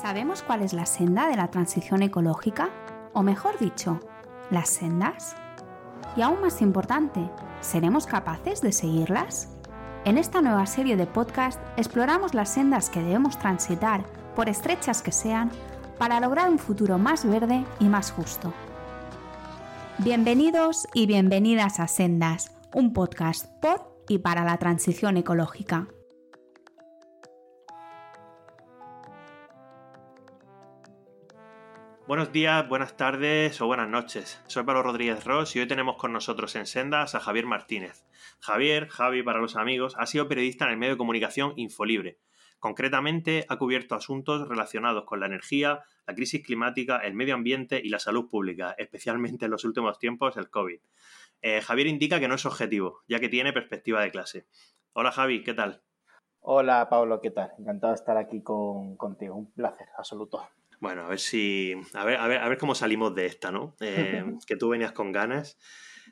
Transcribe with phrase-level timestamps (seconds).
[0.00, 2.70] ¿Sabemos cuál es la senda de la transición ecológica?
[3.12, 4.00] O mejor dicho,
[4.50, 5.36] las sendas.
[6.16, 7.20] Y aún más importante,
[7.60, 9.50] ¿seremos capaces de seguirlas?
[10.06, 15.12] En esta nueva serie de podcast exploramos las sendas que debemos transitar, por estrechas que
[15.12, 15.50] sean,
[15.98, 18.54] para lograr un futuro más verde y más justo.
[19.98, 25.88] Bienvenidos y bienvenidas a Sendas, un podcast por y para la transición ecológica.
[32.10, 34.42] Buenos días, buenas tardes o buenas noches.
[34.48, 38.04] Soy Pablo Rodríguez Ross y hoy tenemos con nosotros en Sendas a Javier Martínez.
[38.40, 42.18] Javier, Javi para los amigos, ha sido periodista en el medio de comunicación Infolibre.
[42.58, 47.90] Concretamente, ha cubierto asuntos relacionados con la energía, la crisis climática, el medio ambiente y
[47.90, 50.80] la salud pública, especialmente en los últimos tiempos el COVID.
[51.42, 54.46] Eh, Javier indica que no es objetivo, ya que tiene perspectiva de clase.
[54.94, 55.84] Hola Javi, ¿qué tal?
[56.40, 57.52] Hola Pablo, ¿qué tal?
[57.56, 59.36] Encantado de estar aquí contigo.
[59.36, 60.42] Un placer, absoluto.
[60.80, 61.74] Bueno, a ver si.
[61.92, 63.76] A ver, a ver, a ver cómo salimos de esta, ¿no?
[63.80, 65.58] Eh, que tú venías con ganas.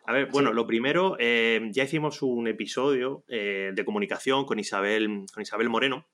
[0.05, 5.25] A ver, bueno, lo primero, eh, ya hicimos un episodio eh, de comunicación con Isabel,
[5.33, 6.07] con Isabel Moreno,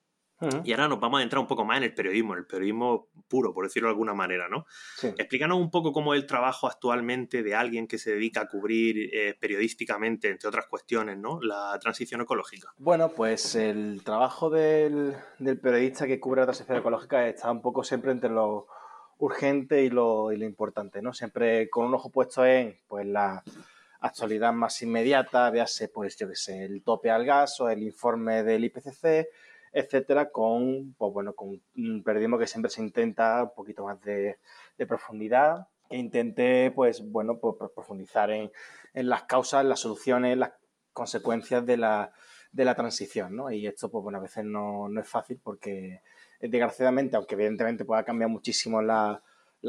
[0.64, 3.52] y ahora nos vamos a entrar un poco más en el periodismo, el periodismo puro,
[3.52, 4.66] por decirlo de alguna manera, ¿no?
[5.02, 9.10] Explícanos un poco cómo es el trabajo actualmente de alguien que se dedica a cubrir
[9.12, 11.40] eh, periodísticamente, entre otras cuestiones, ¿no?
[11.40, 12.72] La transición ecológica.
[12.78, 15.14] Bueno, pues el trabajo del,
[15.62, 18.66] periodista que cubre la transición ecológica está un poco siempre entre lo
[19.18, 21.12] urgente y lo, y lo importante, ¿no?
[21.12, 23.42] Siempre con un ojo puesto en pues la
[24.04, 28.42] actualidad más inmediata, véase, pues yo qué sé, el tope al gas o el informe
[28.42, 29.28] del IPCC,
[29.74, 34.38] etcétera, con, pues bueno, con un periodismo que siempre se intenta un poquito más de,
[34.86, 38.50] profundidad, que intente, pues bueno, pues, profundizar en,
[38.94, 40.52] las causas, las soluciones, las
[40.92, 42.12] consecuencias de la,
[42.52, 43.50] de la transición, ¿no?
[43.50, 46.02] Y esto, pues bueno, a veces no, es fácil porque,
[46.40, 49.20] desgraciadamente, aunque evidentemente pueda cambiar muchísimo la,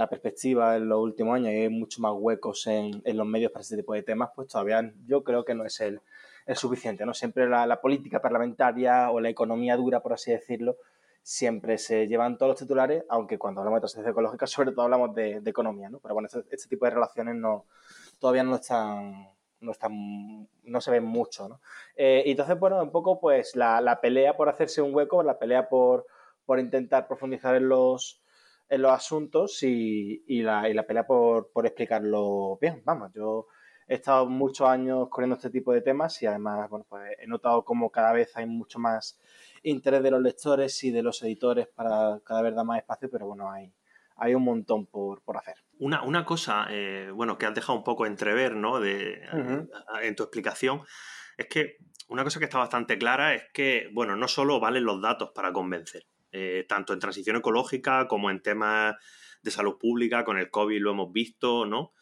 [0.10, 3.62] perspectiva en los últimos años y hay mucho más huecos en, en los medios para
[3.62, 6.02] este tipo de temas, pues todavía yo creo que no es el,
[6.46, 7.06] es suficiente.
[7.06, 7.14] ¿no?
[7.14, 10.78] Siempre la, política parlamentaria o la economía dura, por así decirlo,
[11.22, 15.16] siempre se llevan todos los titulares, aunque cuando hablamos de transición ecológica, sobre todo hablamos
[15.16, 16.00] de, economía, ¿no?
[16.00, 17.66] Pero bueno, este, este, tipo de relaciones no,
[18.20, 19.30] todavía no están,
[19.60, 21.62] no están, no se ven mucho, ¿no?
[21.96, 25.68] Eh, y entonces, bueno, un poco pues la, pelea por hacerse un hueco, la pelea
[25.68, 26.06] por,
[26.46, 28.22] por intentar profundizar en los,
[28.70, 32.84] en los asuntos y, y, la, y la pelea por, por explicarlo bien.
[32.86, 33.48] Vamos, yo
[33.88, 37.64] he estado muchos años corriendo este tipo de temas y además, bueno, pues he notado
[37.64, 39.20] como cada vez hay mucho más
[39.64, 43.28] interés de los lectores y de los editores para cada vez dar más espacio, pero
[43.28, 43.72] bueno, hay,
[44.18, 45.56] hay un montón por, hacer.
[45.80, 48.80] Una, una cosa, eh, bueno, que has dejado un poco entrever, ¿no?
[48.80, 49.22] De,
[50.02, 50.82] En tu explicación,
[51.38, 55.02] es que una cosa que está bastante clara es que, bueno, no solo valen los
[55.02, 58.96] datos para convencer, eh, tanto en transición ecológica como en temas
[59.42, 61.94] de salud pública, con el COVID lo hemos visto, ¿no?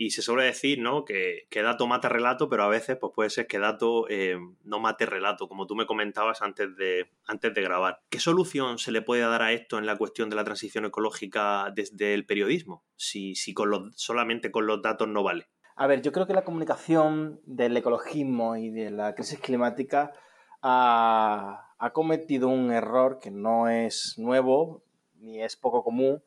[0.00, 1.04] Y se suele decir, ¿no?
[1.04, 5.06] Que, dato mata relato, pero a veces pues puede ser que dato eh, no mate
[5.06, 8.00] relato, como tú me comentabas antes de, antes de grabar.
[8.08, 11.72] ¿Qué solución se le puede dar a esto en la cuestión de la transición ecológica
[11.74, 12.84] desde el periodismo?
[12.94, 15.48] Si, si con los, solamente con los datos no vale.
[15.74, 20.12] A ver, yo creo que la comunicación del ecologismo y de la crisis climática
[20.62, 24.84] ha, ha cometido un error que no es nuevo
[25.16, 26.22] ni es poco común,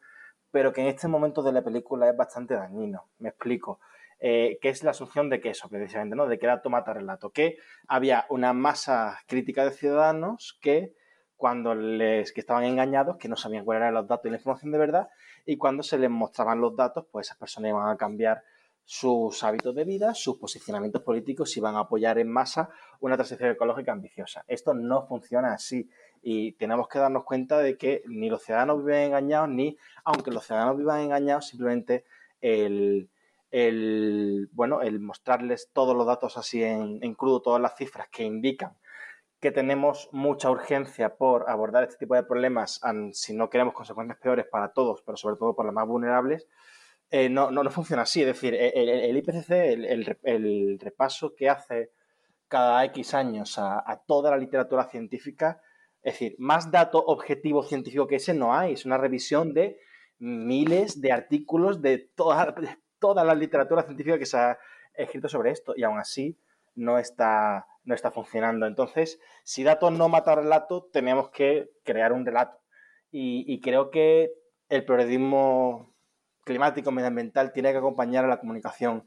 [0.51, 3.07] pero que en este momento de la película es bastante dañino.
[3.19, 3.79] Me explico.
[4.23, 6.27] Eh, que es la asunción de que eso, precisamente, ¿no?
[6.27, 7.31] De que era tomata relato.
[7.31, 7.57] Que
[7.87, 10.93] había una masa crítica de ciudadanos que
[11.37, 14.71] cuando les que estaban engañados, que no sabían cuáles eran los datos y la información
[14.71, 15.09] de verdad,
[15.43, 18.43] y cuando se les mostraban los datos, pues esas personas iban a cambiar
[18.85, 22.69] sus hábitos de vida, sus posicionamientos políticos y van a apoyar en masa
[22.99, 24.43] una transición ecológica ambiciosa.
[24.47, 25.89] Esto no funciona así
[26.21, 30.45] y tenemos que darnos cuenta de que ni los ciudadanos viven engañados, ni, aunque los
[30.45, 32.05] ciudadanos vivan engañados, simplemente
[32.41, 33.09] el,
[34.53, 38.77] bueno, el mostrarles todos los datos así en, crudo, todas las cifras que indican
[39.39, 42.79] que tenemos mucha urgencia por abordar este tipo de problemas
[43.13, 46.47] si no queremos consecuencias peores para todos, pero sobre todo para los más vulnerables,
[47.11, 48.21] eh, no, no, funciona así.
[48.21, 49.51] Es decir, el, IPCC,
[50.23, 51.91] el, repaso que hace
[52.47, 55.61] cada X años a, toda la literatura científica,
[56.03, 58.73] es decir, más dato objetivo científico que ese no hay.
[58.73, 59.79] Es una revisión de
[60.19, 62.55] miles de artículos de toda,
[62.99, 64.57] toda la literatura científica que se ha
[64.95, 66.37] escrito sobre esto y aún así
[66.75, 68.65] no está, no está funcionando.
[68.65, 72.59] Entonces, si datos no mata relato, tenemos que crear un relato.
[73.11, 74.31] y creo que
[74.69, 75.93] el periodismo
[76.45, 79.05] climático medioambiental tiene que acompañar a la comunicación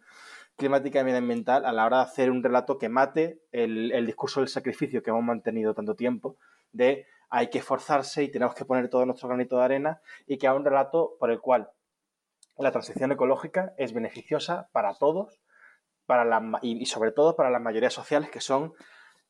[0.56, 4.48] climática y medioambiental a la hora de hacer un relato que mate el, discurso del
[4.48, 6.36] sacrificio que hemos mantenido tanto tiempo
[6.74, 10.46] de hay que esforzarse y tenemos que poner todo nuestro granito de arena y que
[10.46, 11.70] hay un relato por el cual
[12.58, 15.40] la transición ecológica es beneficiosa para todos
[16.06, 18.74] para la, y, sobre todo para las mayorías sociales que son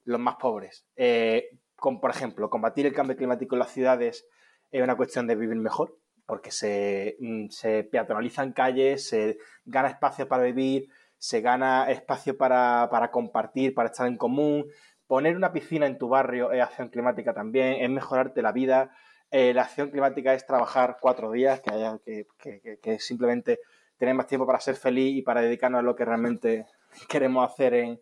[0.05, 0.87] los más pobres.
[0.97, 4.27] Eh, por ejemplo, combatir el cambio climático en las ciudades
[4.71, 5.97] es una cuestión de vivir mejor,
[6.27, 10.89] porque se, mm, se peatonalizan calles, se gana espacio para vivir,
[11.19, 14.67] se gana espacio para, para, compartir, para estar en común.
[15.07, 18.97] Poner una piscina en tu barrio es acción climática también, es mejorarte la vida.
[19.31, 23.61] Eh, la acción climática es trabajar cuatro días, que, simplemente
[23.99, 26.67] tener más tiempo para ser feliz y para dedicarnos a lo que realmente
[27.09, 28.01] queremos hacer en,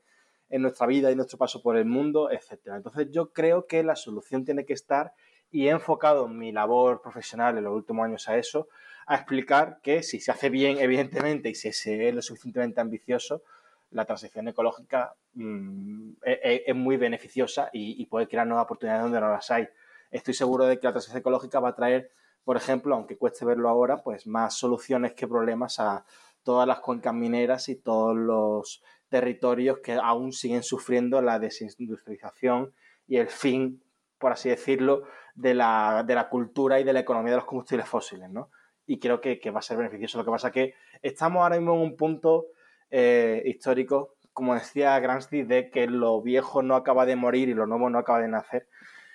[0.49, 2.61] en nuestra vida y nuestro paso por el mundo, etc.
[2.77, 5.13] Entonces yo creo que la solución tiene que estar
[5.51, 8.69] y he enfocado mi labor profesional en los últimos años a eso,
[9.07, 13.43] a explicar que si se hace bien, evidentemente, y si se es lo suficientemente ambicioso,
[13.93, 19.21] la transición ecológica mm, e, e, es, muy beneficiosa y, puede crear nuevas oportunidades donde
[19.21, 19.69] no las hay.
[20.11, 22.11] Estoy seguro de que la transición ecológica va a traer,
[22.45, 26.05] por ejemplo, aunque cueste verlo ahora, pues más soluciones que problemas a
[26.43, 32.75] todas las cuencas mineras y todos los territorios que aún siguen sufriendo la desindustrialización
[33.07, 33.83] y el fin,
[34.19, 35.05] por así decirlo,
[35.35, 38.51] de la, de la cultura y de la economía de los combustibles fósiles, ¿no?
[38.87, 40.19] y creo que, va a ser beneficioso.
[40.19, 42.47] Lo que pasa es que estamos ahora mismo en un punto
[42.95, 47.67] eh, histórico, como decía Gramsci, de que lo viejo no acaba de morir y lo
[47.67, 48.69] nuevo no acaba de nacer.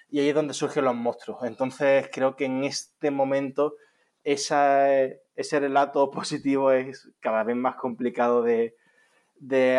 [0.09, 1.43] Y ahí es donde surgen los monstruos.
[1.43, 3.75] Entonces creo que en este momento
[4.23, 5.19] ese
[5.51, 8.73] relato positivo es cada vez más complicado de,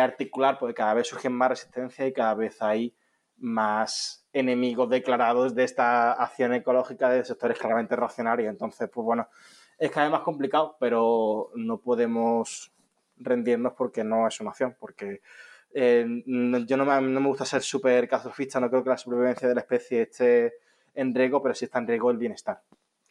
[0.01, 2.95] articular, porque cada vez surgen más resistencias y cada vez hay
[3.35, 8.49] más enemigos declarados de esta acción ecológica de sectores claramente reaccionarios.
[8.49, 9.27] Entonces, pues bueno,
[9.77, 12.71] es cada vez más complicado, pero no podemos
[13.19, 15.21] rendirnos porque no es una opción, porque
[15.71, 19.47] eh, yo no me, no me, gusta ser súper catastrofista, no creo que la supervivencia
[19.47, 20.53] de la especie esté
[20.95, 22.61] en riesgo, pero sí está en riesgo el bienestar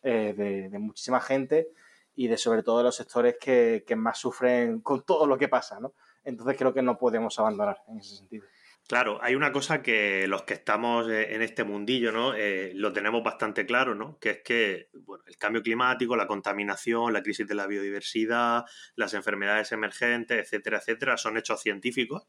[0.02, 1.68] eh, de, muchísima gente
[2.16, 5.48] y de sobre todo de los sectores que, que más sufren con todo lo que
[5.48, 5.94] pasa, ¿no?
[6.24, 8.44] Entonces creo que no podemos abandonar en ese sentido.
[8.88, 12.32] Claro, hay una cosa que los que estamos eh, en este mundillo, ¿no?
[12.34, 14.18] Eh, lo tenemos bastante claro, ¿no?
[14.18, 18.64] Que es que bueno, el cambio climático, la contaminación, la crisis de la biodiversidad,
[18.96, 22.28] las enfermedades emergentes, etcétera, etcétera, son hechos científicos,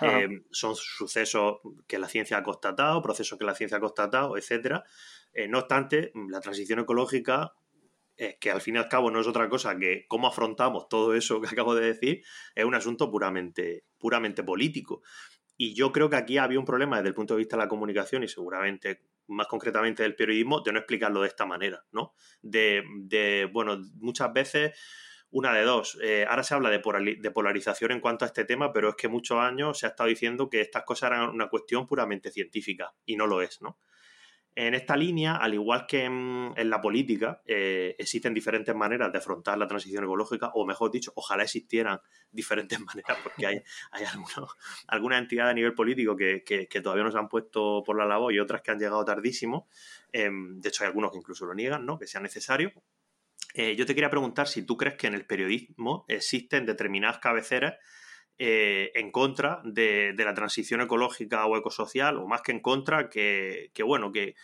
[0.00, 4.82] eh, son sucesos que la ciencia ha constatado, procesos que la ciencia ha constatado, etcétera.
[5.48, 7.54] no obstante, la transición ecológica
[8.38, 11.40] que al fin y al cabo no es otra cosa que cómo afrontamos todo eso
[11.40, 12.22] que acabo de decir,
[12.54, 15.02] es un asunto puramente, puramente político.
[15.62, 17.68] Y yo creo que aquí había un problema desde el punto de vista de la
[17.68, 22.14] comunicación y seguramente más concretamente del periodismo, de no explicarlo de esta manera, ¿no?
[22.40, 24.72] De, bueno, muchas veces
[25.28, 25.98] una de dos.
[26.02, 26.78] Eh, ahora se habla de,
[27.20, 30.08] de, polarización en cuanto a este tema, pero es que muchos años se ha estado
[30.08, 33.80] diciendo que estas cosas eran una cuestión puramente científica y no lo es, ¿no?
[34.56, 39.56] En esta línea, al igual que en, la política, eh, existen diferentes maneras de afrontar
[39.56, 42.00] la transición ecológica, o mejor dicho, ojalá existieran
[42.32, 43.62] diferentes maneras, porque hay,
[43.92, 44.04] hay
[44.88, 48.40] algunas entidades a nivel político que, todavía no se han puesto por la labor y
[48.40, 49.68] otras que han llegado tardísimo.
[50.12, 51.98] Em, de hecho, hay algunos que incluso lo niegan, ¿no?
[51.98, 52.72] Que sea necesario.
[53.54, 57.74] Eh, yo te quería preguntar si tú crees que en el periodismo existen determinadas cabeceras
[58.42, 63.70] eh, en contra de, la transición ecológica o ecosocial, o más que en contra, que,
[63.84, 64.34] bueno, que,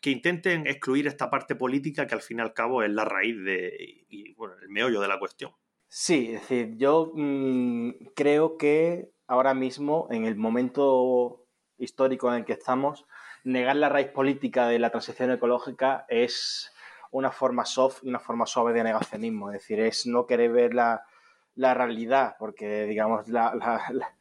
[0.00, 3.36] que, intenten excluir esta parte política que al fin y al cabo es la raíz
[3.44, 5.52] de, y, bueno, el meollo de la cuestión.
[5.88, 11.44] Sí, es decir, yo mm, creo que ahora mismo, en el momento
[11.76, 13.04] histórico en el que estamos,
[13.44, 16.72] negar la raíz política de la transición ecológica es
[17.10, 19.50] una forma soft y una forma suave de negacionismo.
[19.50, 21.04] Es decir, es no querer ver la,
[21.58, 23.52] la realidad, porque digamos la,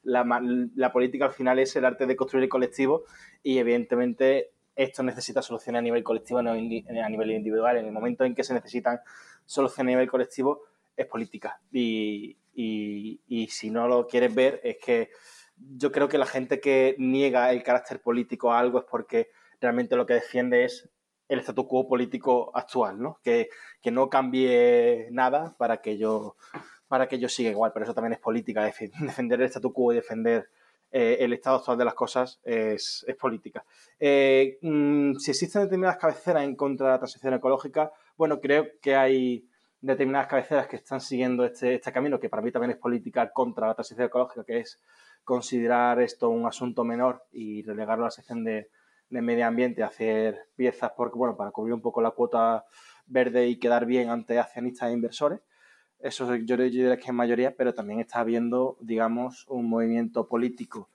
[0.04, 3.04] la, política al final es el arte de construir el colectivo
[3.44, 7.78] y evidentemente esto necesita soluciones a nivel colectivo, no a nivel individual.
[7.78, 9.00] En el momento en que se necesitan
[9.46, 10.64] soluciones a nivel colectivo
[10.96, 11.62] es política.
[11.72, 15.12] Y, y, si no lo quieres ver es que
[15.78, 19.30] yo creo que la gente que niega el carácter político a algo es porque
[19.62, 20.90] realmente lo que defiende es
[21.28, 23.20] el statu quo político actual, ¿no?
[23.24, 26.36] Que, que no cambie nada para que yo
[26.88, 28.64] para que yo siga igual, pero eso también es política,
[29.00, 30.50] defender el statu quo y defender
[30.92, 33.66] eh, el estado actual de las cosas es, política.
[34.00, 38.96] Eh, mm, si existen determinadas cabeceras en contra de la transición ecológica, bueno, creo que
[38.96, 39.48] hay
[39.82, 43.68] determinadas cabeceras que están siguiendo este, este camino, que para mí también es política contra
[43.68, 44.80] la transición ecológica, que es
[45.24, 48.70] considerar esto un asunto menor y relegarlo a la sección de,
[49.10, 52.66] de medio ambiente, hacer piezas porque, bueno, para cubrir un poco la cuota
[53.06, 55.42] verde y quedar bien ante accionistas e inversores.
[56.00, 60.90] Eso yo diría que es mayoría, pero también está habiendo, digamos, un movimiento político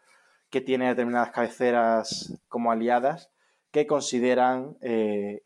[0.50, 3.30] que tiene determinadas cabeceras como aliadas
[3.72, 5.40] que consideran eh,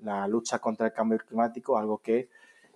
[0.00, 2.28] la lucha contra el cambio climático algo que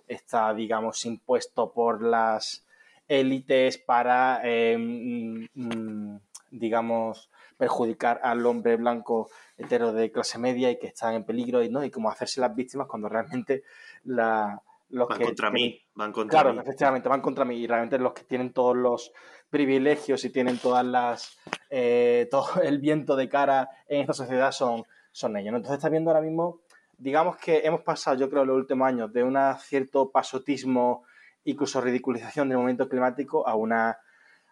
[0.07, 2.63] está, digamos, impuesto por las
[3.07, 6.19] élites para, eh, mm, mm,
[6.51, 11.69] digamos, perjudicar al hombre blanco hetero de clase media y que están en peligro y
[11.69, 13.63] no y como hacerse las víctimas cuando realmente
[14.05, 18.13] la, los van contra mí, van contra claro, efectivamente, van contra mí y realmente los
[18.13, 19.11] que tienen todos los
[19.49, 21.37] privilegios y tienen todas las
[21.69, 25.53] eh, todo el viento de cara en esta sociedad son, son ellos.
[25.53, 26.61] Entonces está viendo ahora mismo,
[26.97, 31.03] digamos que hemos pasado, yo creo, los últimos años de un cierto pasotismo,
[31.43, 33.97] incluso ridiculización del movimiento climático a una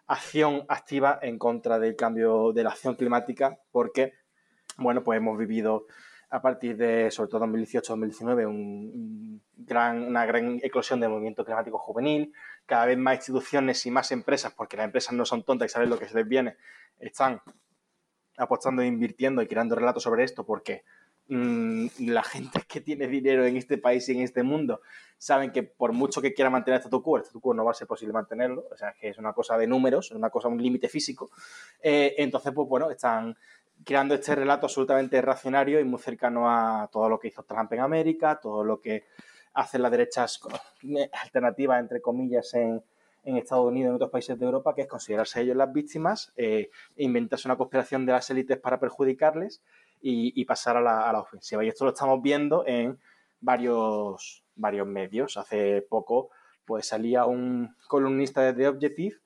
[0.06, 4.14] acción activa en contra del cambio de la acción climática, porque,
[4.78, 5.86] bueno, pues hemos vivido
[6.30, 12.32] a partir de, sobre todo 2018-2019, un, gran, una gran eclosión del movimiento climático juvenil,
[12.66, 15.88] cada vez más instituciones y más empresas, porque las empresas no son tontas y saben
[15.88, 16.56] lo que se les viene,
[16.98, 17.40] están
[18.36, 20.84] apostando e invirtiendo y creando relatos sobre esto, porque
[21.28, 24.80] mm, la gente que tiene dinero en este país y en este mundo
[25.16, 27.74] saben que por mucho que quiera mantener statu quo, el statu quo no va a
[27.74, 30.62] ser posible mantenerlo, o sea, que es una cosa de números, es una cosa, un
[30.62, 31.30] límite físico.
[31.82, 33.36] Eh, entonces, pues bueno, están
[33.84, 37.80] creando este relato absolutamente racionario y muy cercano a todo lo que hizo Trump en
[37.80, 39.04] América, todo lo que
[39.54, 40.40] hacen las derechas
[41.12, 42.82] alternativas, entre comillas, en,
[43.24, 46.70] Estados Unidos y en otros países de Europa, que es considerarse ellos las víctimas, eh,
[46.96, 49.60] inventarse una conspiración de las élites para perjudicarles
[50.00, 51.62] y, pasar a la, ofensiva.
[51.62, 52.98] Y esto lo estamos viendo en
[53.40, 55.36] varios, varios medios.
[55.36, 56.30] Hace poco
[56.64, 59.16] pues salía un columnista de The Objective,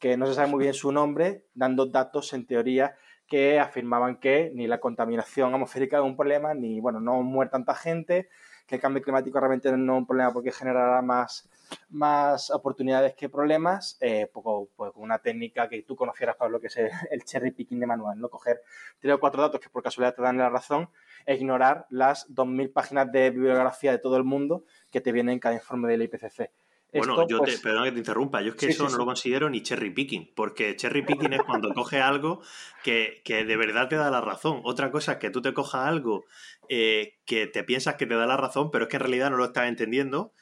[0.00, 2.96] que no se sabe muy bien su nombre, dando datos en teoría
[3.32, 7.74] que afirmaban que ni la contaminación atmosférica es un problema, ni, bueno, no muere tanta
[7.74, 8.28] gente,
[8.66, 11.48] que el cambio climático realmente no es un problema porque generará más,
[11.88, 16.66] más oportunidades que problemas, eh, poco, pues, una técnica que tú conocieras, para lo que
[16.66, 18.28] es el, cherry picking de manual, ¿no?
[18.28, 18.60] Coger
[19.00, 20.90] tres o cuatro datos que por casualidad te dan la razón
[21.24, 25.40] e ignorar las 2.000 páginas de bibliografía de todo el mundo que te vienen en
[25.40, 26.50] cada informe del IPCC.
[26.92, 29.48] Bueno, yo te, pues perdón que te interrumpa, yo es que eso no lo considero
[29.48, 32.42] ni cherry picking, porque cherry picking es cuando coge algo
[32.84, 34.60] que, de verdad te da la razón.
[34.64, 36.26] Otra cosa es que tú te cojas algo
[36.68, 39.38] eh, que te piensas que te da la razón, pero es que en realidad no
[39.38, 40.32] lo estás entendiendo.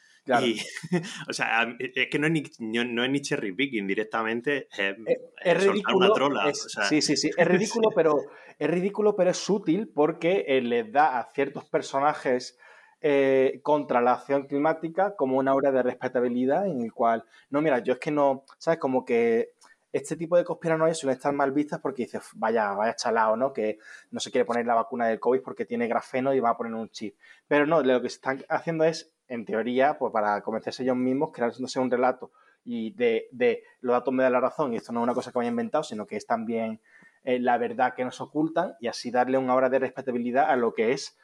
[0.42, 0.60] Y,
[1.28, 4.96] o sea, es que no es, ni, no, es ni cherry picking directamente, es,
[5.42, 5.96] es, ridículo.
[5.96, 8.16] Una trola, sí, sí, sí, es ridículo, pero
[8.58, 12.58] es ridículo, pero es útil porque eh, les da a ciertos personajes
[13.00, 17.78] eh, contra la acción climática como una obra de respetabilidad en el cual, no, mira,
[17.78, 18.78] yo es que no, ¿sabes?
[18.78, 19.52] Como que
[19.92, 23.52] este tipo de conspiranoias suelen estar mal vistas porque dices, vaya, vaya chalao, ¿no?
[23.52, 23.78] Que
[24.10, 26.74] no se quiere poner la vacuna del COVID porque tiene grafeno y va a poner
[26.74, 27.16] un chip.
[27.48, 31.30] Pero no, lo que se están haciendo es, en teoría, pues para convencerse ellos mismos,
[31.32, 32.30] creándose un relato
[32.64, 35.32] y de, de los datos me dan la razón y esto no es una cosa
[35.32, 36.80] que me haya inventado, sino que es también
[37.24, 40.74] eh, la verdad que nos ocultan y así darle una obra de respetabilidad a lo
[40.74, 41.18] que es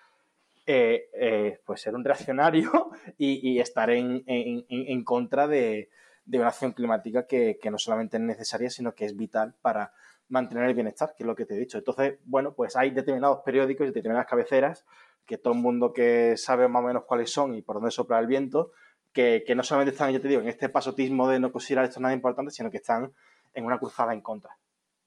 [0.68, 5.90] eh, eh, pues ser un reaccionario y, estar en, contra de,
[6.26, 9.92] una acción climática que, no solamente es necesaria, sino que es vital para
[10.28, 11.78] mantener el bienestar, que es lo que te he dicho.
[11.78, 14.84] Entonces, bueno, pues hay determinados periódicos y determinadas cabeceras
[15.24, 18.18] que todo el mundo que sabe más o menos cuáles son y por dónde sopla
[18.18, 18.72] el viento,
[19.12, 22.12] que, no solamente están, yo te digo, en este pasotismo de no considerar esto nada
[22.12, 23.12] importante, sino que están
[23.54, 24.56] en una cruzada en contra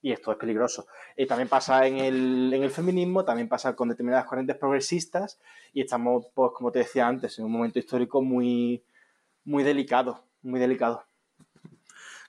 [0.01, 0.87] y esto es peligroso.
[1.17, 5.39] Y también pasa en el, en el, feminismo, también pasa con determinadas corrientes progresistas
[5.73, 8.83] y estamos, pues, como te decía antes, en un momento histórico muy,
[9.43, 11.05] muy delicado, muy delicado.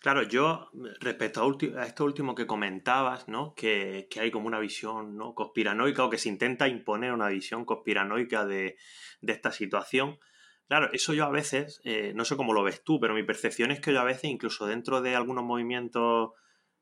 [0.00, 3.54] Claro, yo respecto a, esto último que comentabas, ¿no?
[3.54, 5.34] Que, hay como una visión ¿no?
[5.34, 8.76] conspiranoica o que se intenta imponer una visión conspiranoica de,
[9.20, 10.18] esta situación.
[10.68, 13.72] Claro, eso yo a veces, eh, no sé cómo lo ves tú, pero mi percepción
[13.72, 16.30] es que yo a veces, incluso dentro de algunos movimientos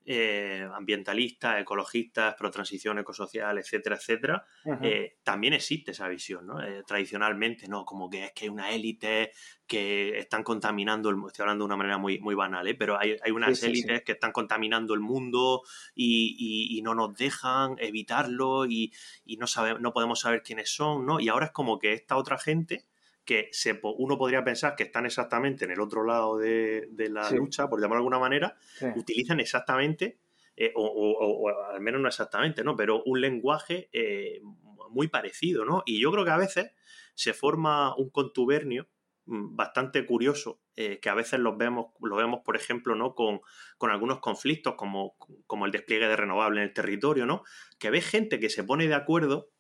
[0.05, 4.47] eh, ambientalistas, ecologistas, pro transición ecosocial, etcétera, etcétera,
[4.83, 6.63] eh, también existe esa visión, ¿no?
[6.63, 7.85] Eh, tradicionalmente, ¿no?
[7.85, 9.33] Como que es que hay una élite
[9.67, 13.63] que están contaminando, el, estoy hablando de una manera muy, muy banal, pero hay, unas
[13.63, 15.63] élites que están contaminando el mundo
[15.95, 18.91] y, no nos dejan evitarlo y,
[19.37, 19.47] no,
[19.79, 21.21] no podemos saber quiénes son, ¿no?
[21.21, 22.87] Y ahora es como que esta otra gente
[23.29, 27.69] que se, uno podría pensar que están exactamente en el otro lado de, la lucha,
[27.69, 28.57] por llamarlo de alguna manera,
[28.97, 30.19] utilizan exactamente,
[30.57, 32.75] eh, o, al menos no exactamente, ¿no?
[32.75, 34.41] Pero un lenguaje eh,
[34.89, 35.83] muy parecido, ¿no?
[35.85, 36.73] Y yo creo que a veces
[37.15, 38.89] se forma un contubernio
[39.27, 43.15] mm, bastante curioso, eh, que a veces los vemos, lo vemos, por ejemplo, ¿no?
[43.15, 43.43] Con,
[43.77, 47.43] con, algunos conflictos, como, como el despliegue de renovables en el territorio, ¿no?
[47.79, 49.51] Que ve gente que se pone de acuerdo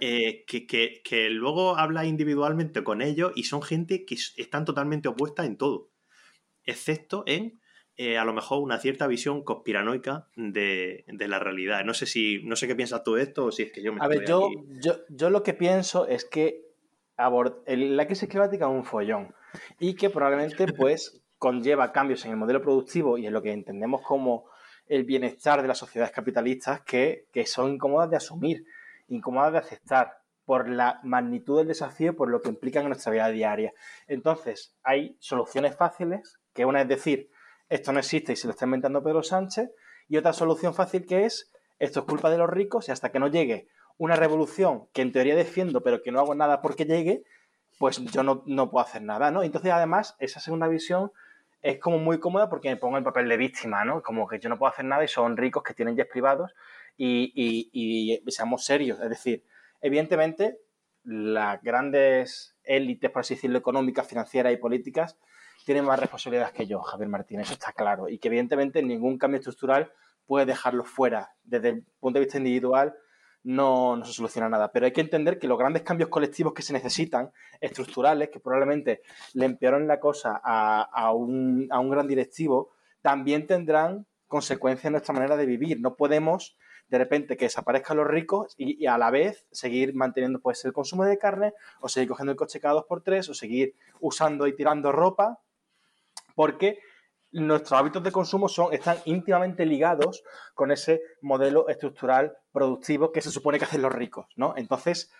[0.00, 5.56] eh, que, luego habla individualmente con ellos y son gente que están totalmente opuestas en
[5.56, 5.90] todo,
[6.64, 7.60] excepto en
[7.96, 11.84] eh, a lo mejor una cierta visión conspiranoica de, la realidad.
[11.84, 13.92] No sé si, no sé qué piensas tú de esto o si es que yo
[13.92, 14.50] me A ver, yo,
[14.82, 16.62] yo, yo, lo que pienso es que
[17.16, 19.34] la crisis climática es un follón
[19.78, 24.02] y que probablemente pues conlleva cambios en el modelo productivo y en lo que entendemos
[24.02, 24.46] como
[24.86, 28.64] el bienestar de las sociedades capitalistas que, que son incómodas de asumir,
[29.12, 33.28] incómodas de aceptar por la magnitud del desafío, por lo que implican en nuestra vida
[33.28, 33.72] diaria.
[34.08, 37.30] Entonces, hay soluciones fáciles, que una es decir,
[37.68, 39.70] esto no existe y se lo está inventando Pedro Sánchez,
[40.08, 43.18] y otra solución fácil que es, esto es culpa de los ricos y hasta que
[43.18, 47.22] no llegue una revolución que en teoría defiendo, pero que no hago nada porque llegue,
[47.78, 49.42] pues yo no, puedo hacer nada, ¿no?
[49.42, 51.12] Entonces, además, esa segunda visión
[51.62, 54.02] es como muy cómoda porque me pongo el papel de víctima, ¿no?
[54.02, 56.52] Como que yo no puedo hacer nada y son ricos que tienen jets privados
[56.96, 59.00] y, seamos serios.
[59.00, 59.44] Es decir,
[59.80, 60.58] evidentemente,
[61.04, 65.18] las grandes élites, por así decirlo, económicas, financieras y políticas,
[65.64, 68.08] tiene más responsabilidades que yo, Javier Martínez, eso está claro.
[68.08, 69.92] Y que evidentemente ningún cambio estructural
[70.26, 71.34] puede dejarlo fuera.
[71.42, 72.94] Desde el punto de vista individual
[73.44, 74.72] no, se soluciona nada.
[74.72, 79.02] Pero hay que entender que los grandes cambios colectivos que se necesitan, estructurales, que probablemente
[79.34, 82.70] le empeoren la cosa a, un, a un gran directivo,
[83.00, 85.80] también tendrán consecuencias en nuestra manera de vivir.
[85.80, 86.56] No podemos
[86.88, 91.04] de repente que desaparezcan los ricos y, a la vez seguir manteniendo pues, el consumo
[91.04, 94.54] de carne o seguir cogiendo el coche cada dos por tres o seguir usando y
[94.54, 95.40] tirando ropa
[96.34, 96.80] porque
[97.32, 100.22] nuestros hábitos de consumo son, están íntimamente ligados
[100.54, 104.54] con ese modelo estructural productivo que se supone que hacen los ricos, ¿no?
[104.56, 105.10] Entonces,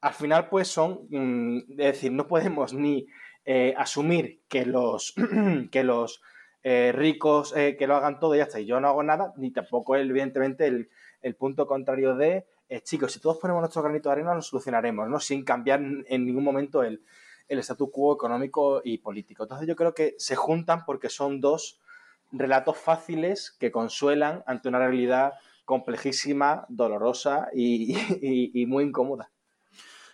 [0.00, 3.06] al final, pues son, mm, es decir, no podemos ni
[3.44, 5.14] eh, asumir que los,
[5.70, 6.20] que los
[6.64, 9.32] eh, ricos eh, que lo hagan todo y ya está, y yo no hago nada,
[9.36, 10.90] ni tampoco, evidentemente, el,
[11.22, 12.46] el punto contrario de,
[12.82, 15.20] chicos, si todos ponemos nuestro granito de arena, lo solucionaremos, ¿no?
[15.20, 17.02] Sin cambiar en ningún momento el,
[17.48, 19.42] el statu quo económico y político.
[19.42, 21.80] Entonces yo creo que se juntan porque son dos
[22.32, 27.94] relatos fáciles que consuelan ante una realidad complejísima, dolorosa y,
[28.66, 29.30] muy incómoda.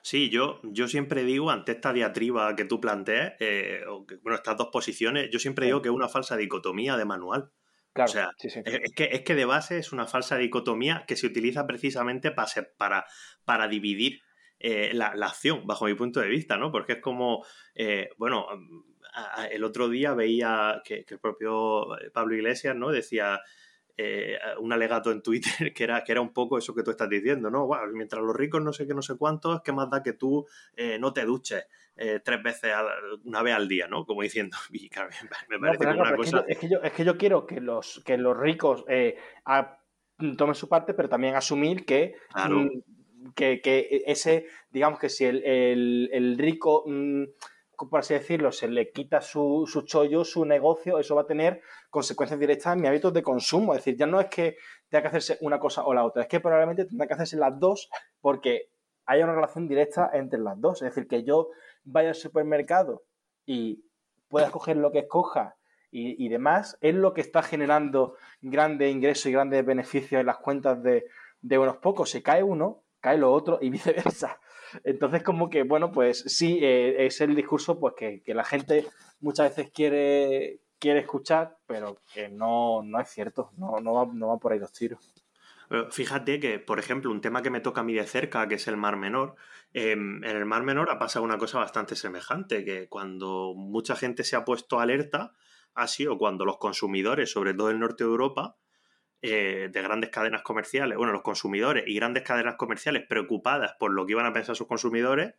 [0.02, 3.82] Sí, yo, yo siempre digo, ante esta diatriba que tú planteas, eh,
[4.22, 7.50] bueno, estas dos posiciones, yo siempre digo que es una falsa dicotomía de manual.
[7.92, 11.26] Claro, o sea, Es, que, es que de base es una falsa dicotomía que se
[11.26, 13.04] utiliza precisamente para, para,
[13.44, 14.22] para dividir
[14.60, 16.72] eh, la, acción, bajo mi punto de vista, ¿no?
[16.72, 18.46] Porque es como, eh, bueno,
[19.50, 22.90] el otro día veía que, el propio eh, Pablo Iglesias, ¿no?
[22.90, 23.40] Decía
[24.60, 27.50] un alegato en Twitter que era, que era un poco eso que tú estás diciendo,
[27.50, 27.68] ¿no?
[27.92, 30.46] mientras los ricos no sé qué, no sé cuánto, es que más da que tú
[31.00, 31.66] no te duches
[32.24, 32.72] tres veces,
[33.24, 34.04] una vez al día, ¿no?
[34.04, 35.10] Como diciendo, y claro,
[35.48, 36.44] me parece como una cosa...
[36.46, 38.84] Es que, yo, es que, yo, quiero que los, que los ricos
[40.36, 42.14] tomen su parte, pero también asumir que...
[42.34, 42.80] Mm,
[43.34, 47.24] que, ese, digamos que si el, rico, mm,
[47.90, 51.60] por así decirlo, se le quita su, su, chollo, su negocio, eso va a tener
[51.90, 53.74] consecuencias directas en mi hábitos de consumo.
[53.74, 54.56] Es decir, ya no es que
[54.88, 57.58] tenga que hacerse una cosa o la otra, es que probablemente tendrá que hacerse las
[57.58, 57.88] dos
[58.20, 58.70] porque
[59.06, 60.82] hay una relación directa entre las dos.
[60.82, 61.48] Es decir, que yo
[61.90, 63.02] vaya al supermercado
[63.46, 63.84] y
[64.28, 65.56] pueda escoger lo que escoja
[65.90, 70.82] y, demás, es lo que está generando grandes ingresos y grandes beneficios en las cuentas
[70.82, 71.06] de,
[71.40, 72.10] de unos pocos.
[72.10, 74.38] Se cae uno, cae lo otro y viceversa.
[74.84, 78.86] Entonces, como que, bueno, pues sí, eh, es el discurso pues que, la gente
[79.20, 84.28] muchas veces quiere, quiere escuchar, pero que no, no es cierto, no, no, va, no
[84.28, 85.14] va por ahí los tiros.
[85.90, 88.68] Fíjate que, por ejemplo, un tema que me toca a mí de cerca, que es
[88.68, 89.36] el Mar Menor,
[89.72, 94.36] en el Mar Menor ha pasado una cosa bastante semejante, que cuando mucha gente se
[94.36, 95.34] ha puesto alerta,
[95.74, 98.56] ha sido cuando los consumidores, sobre todo en norte de Europa,
[99.20, 104.06] eh, de grandes cadenas comerciales, bueno, los consumidores y grandes cadenas comerciales preocupadas por lo
[104.06, 105.34] que iban a pensar sus consumidores,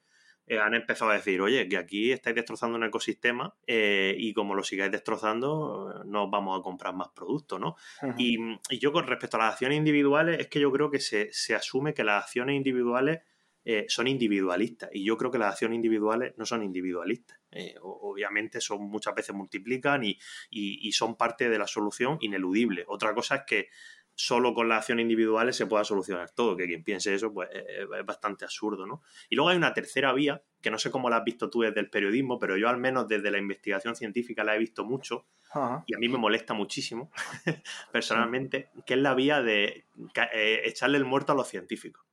[0.48, 4.54] eh, han empezado a decir, oye, que aquí estáis destrozando un ecosistema eh, y como
[4.54, 7.76] lo sigáis destrozando, no vamos a comprar más productos, ¿no?
[8.18, 8.38] y,
[8.80, 11.94] yo con respecto a las acciones individuales, es que yo creo que se, se asume
[11.94, 13.20] que las acciones individuales
[13.88, 17.40] son individualistas y yo creo que las acciones individuales no son individualistas.
[17.52, 22.84] Eh, obviamente son muchas veces multiplican y, son parte de la solución ineludible.
[22.88, 23.70] Otra cosa es que
[24.14, 27.88] solo con las acciones individuales se pueda solucionar todo, que quien piense eso pues es,
[28.06, 29.02] bastante absurdo, ¿no?
[29.30, 31.80] Y luego hay una tercera vía, que no sé cómo la has visto tú desde
[31.80, 35.26] el periodismo, pero yo al menos desde la investigación científica la he visto mucho
[35.88, 37.12] y a mí me molesta muchísimo
[37.94, 39.86] personalmente, que es la vía de
[40.34, 42.06] eh, echarle el muerto a los científicos,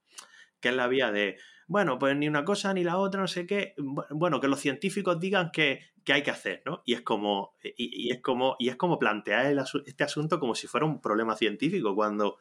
[0.61, 1.37] que es la vía de
[1.69, 3.75] bueno, pues ni una cosa ni la otra, no sé qué.
[4.11, 6.83] Bueno, que los científicos digan que, hay que hacer, ¿no?
[6.85, 9.53] Y es como, y, es como, y es como plantear
[9.85, 12.39] este asunto como si fuera un problema científico, cuando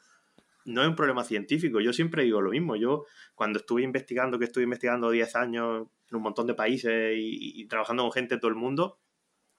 [0.66, 1.80] no es un problema científico.
[1.80, 2.76] Yo siempre digo lo mismo.
[2.76, 7.66] Yo, cuando estuve investigando, que estuve investigando 10 años en un montón de países y,
[7.68, 9.00] trabajando con gente de todo el mundo,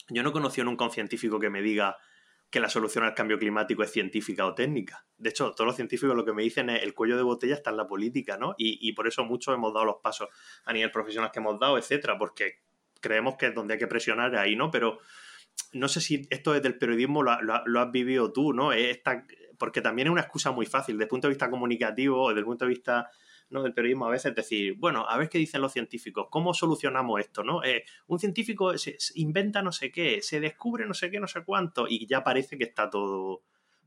[0.09, 1.97] yo no he conocido nunca a un científico que me diga,
[2.51, 5.05] que la solución al cambio climático es científica o técnica.
[5.19, 7.71] De hecho, todos los científicos lo que me dicen es el cuello de botella está
[7.71, 8.55] en la política, ¿no?
[8.57, 10.29] Y, por eso muchos hemos dado los pasos
[10.65, 12.61] a nivel profesional que hemos dado, etcétera, porque
[13.01, 14.71] creemos que es donde hay que presionar ahí, ¿no?
[14.71, 15.01] Pero
[15.73, 18.71] no sé si esto desde el periodismo lo, lo has vivido tú, ¿no?
[19.59, 22.41] Porque también es una excusa muy fácil, desde el punto de vista comunicativo o desde
[22.41, 23.11] el punto de vista
[23.51, 23.63] ¿no?
[23.63, 27.43] del periodismo a veces decir, bueno, a ver qué dicen los científicos, ¿cómo solucionamos esto?
[27.43, 27.63] ¿no?
[27.65, 31.45] Eh, un científico se, inventa no sé qué, se descubre no sé qué, no sé
[31.45, 33.43] cuánto, y ya parece que está todo,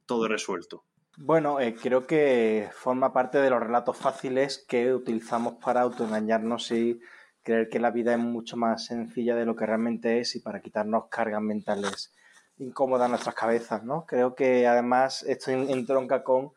[0.05, 0.85] todo resuelto.
[1.17, 6.99] Bueno, eh, creo que forma parte de los relatos fáciles que utilizamos para autoengañarnos y
[7.43, 10.61] creer que la vida es mucho más sencilla de lo que realmente es y para
[10.61, 12.13] quitarnos cargas mentales
[12.57, 14.05] incómodas en nuestras cabezas, ¿no?
[14.05, 16.51] Creo que además esto entronca con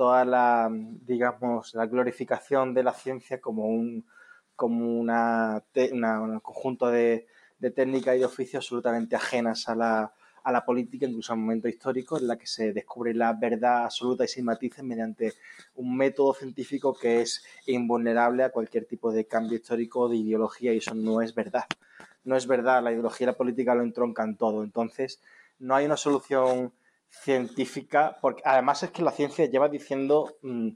[0.00, 4.06] toda la, digamos, la glorificación de la ciencia como un,
[4.56, 7.26] como una, un conjunto de,
[7.76, 11.68] técnicas y de oficios absolutamente ajenas a la, a la política, incluso a un momento
[11.68, 15.34] histórico en la que se descubre la verdad absoluta y sin matices mediante
[15.74, 20.78] un método científico que es invulnerable a cualquier tipo de cambio histórico de ideología y
[20.78, 21.66] eso no es verdad.
[22.24, 24.64] No es verdad, la ideología y la política lo entroncan todo.
[24.64, 25.20] Entonces,
[25.58, 26.72] no hay una solución
[27.10, 30.70] científica, porque además es que la ciencia lleva diciendo mm,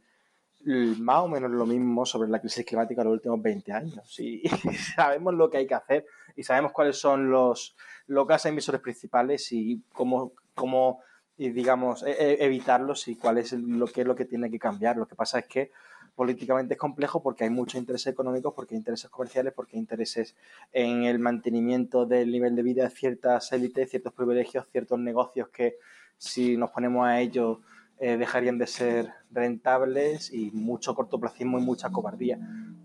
[1.01, 4.19] más o menos lo mismo sobre la crisis climática en los últimos 20 años.
[4.19, 4.43] Y,
[4.97, 9.53] sabemos lo que hay que hacer y sabemos cuáles son los, los gases emisores principales
[9.53, 11.01] y cómo, cómo
[11.37, 14.97] digamos, e, e, evitarlos y cuál es lo que es lo que tiene que cambiar.
[14.97, 15.73] Lo que pasa es que
[16.15, 20.37] políticamente es complejo porque hay muchos intereses económicos, porque hay intereses comerciales, porque hay intereses
[20.73, 25.77] en el mantenimiento del nivel de vida de ciertas élites, ciertos privilegios, ciertos negocios que
[26.25, 27.61] si nos ponemos a ello,
[27.99, 32.39] eh, dejarían de ser rentables y mucho cortoplacismo y mucha cobardía.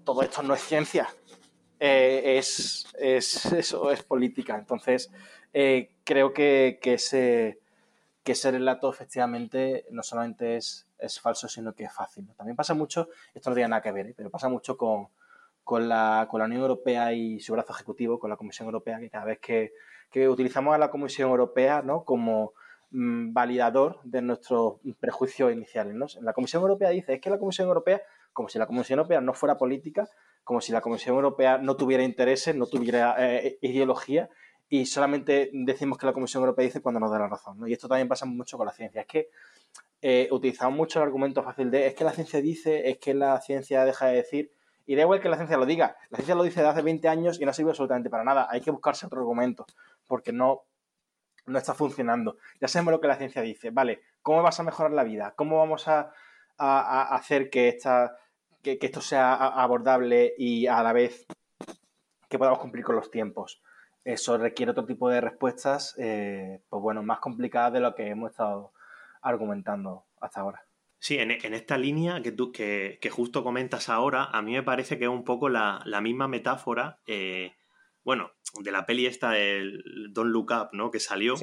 [0.03, 1.07] Todo esto no es ciencia,
[1.79, 4.57] eh, es, eso es política.
[4.57, 5.11] Entonces,
[5.53, 7.59] eh, creo que, ese,
[8.23, 12.27] que ese relato efectivamente no solamente es, es falso, sino que es fácil.
[12.35, 15.07] También pasa mucho, esto no tiene nada que ver, pero pasa mucho con,
[15.63, 19.09] con, la, con la Unión Europea y su brazo ejecutivo, con la Comisión Europea, que
[19.09, 19.73] cada vez que,
[20.11, 22.03] que utilizamos a la Comisión Europea ¿no?
[22.03, 22.53] como
[22.91, 25.93] validador de nuestros prejuicios iniciales.
[25.93, 26.07] ¿no?
[26.21, 28.01] La Comisión Europea dice, es que la Comisión Europea,
[28.33, 30.09] como si la Comisión Europea no fuera política,
[30.43, 34.29] como si la Comisión Europea no tuviera intereses, no tuviera eh, ideología,
[34.69, 37.59] y solamente decimos que la Comisión Europea dice cuando nos da la razón.
[37.59, 37.67] ¿no?
[37.67, 39.01] Y esto también pasa mucho con la ciencia.
[39.01, 39.29] Es que
[40.01, 43.39] eh, utilizamos mucho el argumento fácil de es que la ciencia dice, es que la
[43.41, 44.51] ciencia deja de decir,
[44.85, 45.97] y da igual que la ciencia lo diga.
[46.09, 48.47] La ciencia lo dice de hace 20 años y no sirve absolutamente para nada.
[48.49, 49.65] Hay que buscarse otro argumento,
[50.07, 50.63] porque no,
[51.49, 52.37] no está funcionando.
[52.61, 53.71] Ya sabemos lo que la ciencia dice.
[53.71, 55.33] Vale, ¿cómo vas a mejorar la vida?
[55.35, 56.11] ¿Cómo vamos a,
[56.57, 58.17] hacer que, esta,
[58.61, 61.25] que, esto sea abordable y a la vez
[62.27, 63.61] que podamos cumplir con los tiempos?
[64.03, 68.31] Eso requiere otro tipo de respuestas, eh, pues bueno, más complicadas de lo que hemos
[68.31, 68.73] estado
[69.21, 70.63] argumentando hasta ahora.
[70.99, 75.05] Sí, en, esta línea que, tú, que, justo comentas ahora, a mí me parece que
[75.05, 77.53] es un poco la, misma metáfora eh,
[78.09, 78.31] bueno,
[78.63, 80.89] de la peli esta del Don't Look Up, ¿no?
[80.89, 81.35] Que salió.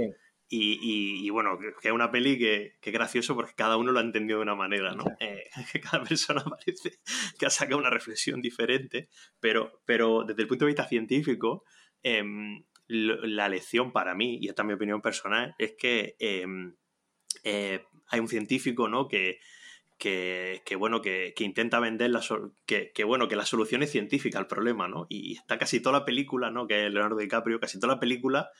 [0.48, 4.40] Y, bueno, que es una peli que, es gracioso porque cada uno lo ha entendido
[4.40, 5.04] de una manera, ¿no?
[5.20, 6.98] Eh, que cada persona parece
[7.38, 11.62] que ha sacado una reflexión diferente, pero, pero desde el punto de vista científico,
[12.02, 16.74] em, la lección para mí, y esta es mi opinión personal, es que em,
[17.44, 19.06] eh, hay un científico, ¿no?
[19.06, 19.38] Que,
[19.98, 22.22] que, bueno, que, intenta vender la
[22.66, 25.06] que, que, bueno, que la solución es científica al problema, ¿no?
[25.08, 26.66] Y está casi toda la película, ¿no?
[26.66, 28.50] Que es Leonardo DiCaprio, casi toda la película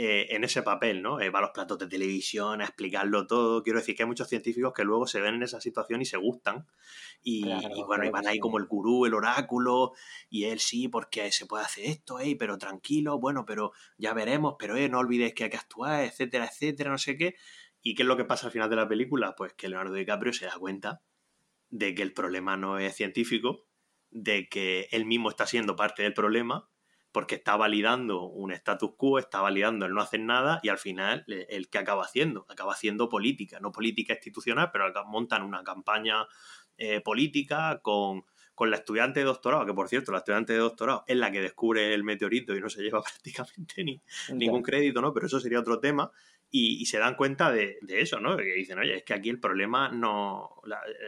[0.00, 1.20] eh, en ese papel, ¿no?
[1.20, 3.64] Eh, va a los platos de televisión a explicarlo todo.
[3.64, 6.16] Quiero decir que hay muchos científicos que luego se ven en esa situación y se
[6.16, 6.66] gustan.
[7.22, 7.44] Y,
[7.84, 9.92] bueno, y van ahí como el gurú, el oráculo,
[10.30, 14.54] y él sí, porque se puede hacer esto, eh, pero tranquilo, bueno, pero ya veremos,
[14.56, 17.34] pero eh, no olvides que hay que actuar, etcétera, etcétera, no sé qué.
[17.88, 19.34] ¿Y qué es lo que pasa al final de la película?
[19.34, 21.00] Pues que Leonardo DiCaprio se da cuenta
[21.70, 23.64] de que el problema no es científico,
[24.10, 26.68] de que él mismo está siendo parte del problema,
[27.12, 31.24] porque está validando un status quo, está validando el no hacer nada y al final
[31.26, 36.26] el que acaba haciendo, acaba haciendo política, no política institucional, pero montan una campaña
[36.76, 41.04] eh, política con, con la estudiante de doctorado, que por cierto, la estudiante de doctorado
[41.06, 44.02] es la que descubre el meteorito y no se lleva prácticamente ni,
[44.34, 45.14] ningún crédito, ¿no?
[45.14, 46.12] Pero eso sería otro tema
[46.50, 48.36] y, se dan cuenta de, eso, ¿no?
[48.36, 50.62] Que dicen, oye, es que aquí el problema no,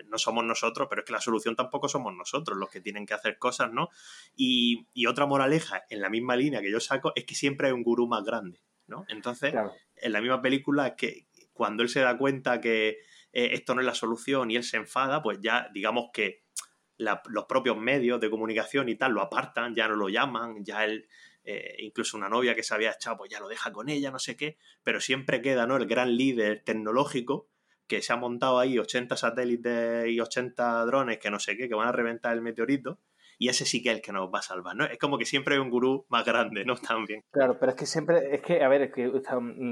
[0.07, 3.15] no somos nosotros, pero es que la solución tampoco somos nosotros los que tienen que
[3.15, 3.89] hacer cosas, ¿no?
[4.37, 7.83] Y, otra moraleja, en la misma línea que yo saco, es que siempre hay un
[7.83, 9.05] gurú más grande, ¿no?
[9.09, 9.55] Entonces,
[9.97, 12.99] en la misma película, que cuando él se da cuenta que
[13.33, 16.45] eh, esto no es la solución y él se enfada, pues ya digamos que
[16.99, 21.09] los propios medios de comunicación y tal lo apartan, ya no lo llaman, ya él
[21.45, 24.19] eh, incluso una novia que se había echado, pues ya lo deja con ella, no
[24.19, 25.77] sé qué, pero siempre queda, ¿no?
[25.77, 27.49] El gran líder tecnológico
[27.87, 31.75] que se ha montado ahí 80 satélites y 80 drones que no sé qué, que
[31.75, 33.01] van a reventar el meteorito,
[33.41, 34.85] y ese sí que es el que nos va a salvar, ¿no?
[34.85, 36.75] Es como que siempre hay un gurú más grande, ¿no?
[36.95, 37.25] También.
[37.31, 39.11] Claro, pero es que siempre, es que, a ver, es que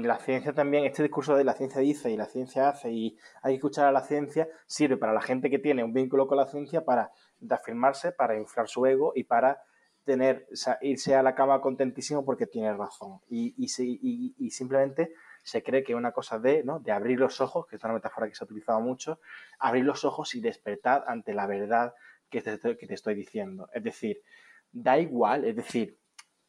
[0.03, 3.53] la ciencia también, este discurso de la ciencia dice y la ciencia hace y hay
[3.53, 6.47] que escuchar a la ciencia, sirve para la gente que tiene un vínculo con la
[6.47, 7.11] ciencia para
[7.47, 9.61] afirmarse, para inflar su ego y para
[10.09, 10.47] tener,
[10.81, 13.19] irse a la cama contentísimo porque tiene razón.
[13.29, 16.79] Y, y, simplemente se cree que una cosa de, ¿no?
[16.79, 19.19] de abrir los ojos, que es una metáfora que se ha utilizado mucho,
[19.59, 21.93] abrir los ojos y despertar ante la verdad
[22.27, 23.69] que te, que te estoy diciendo.
[23.71, 24.23] Es decir,
[24.71, 25.99] da igual, es decir,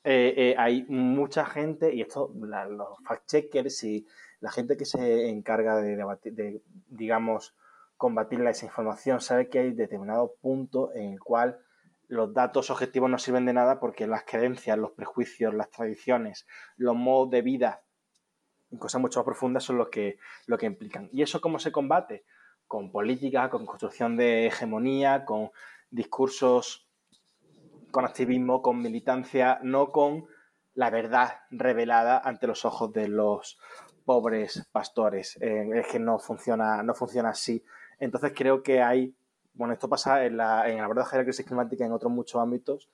[0.04, 4.06] eh, eh, hay mucha gente, y esto, los fact-checkers y
[4.40, 5.96] la gente que se encarga de,
[6.32, 7.54] de, digamos,
[7.98, 11.58] combatir la desinformación, sabe que hay determinado punto en el cual
[12.10, 16.46] los datos objetivos no sirven de nada porque las creencias, los prejuicios, las tradiciones,
[16.76, 17.82] los modos de vida
[18.78, 21.08] cosas mucho más profundas son los que, lo que implican.
[21.12, 22.24] ¿Y eso cómo se combate?
[22.70, 25.50] con política, con construcción de hegemonía, con
[25.90, 26.88] discursos,
[27.90, 30.28] con activismo, con militancia, no con
[30.74, 33.58] la verdad revelada ante los ojos de los
[34.04, 35.36] pobres pastores.
[35.40, 37.60] Eh, es que no funciona, no funciona así.
[37.98, 39.16] Entonces creo que hay,
[39.54, 42.90] bueno, esto pasa en la, en abordaje de la crisis climática en otros muchos ámbitos,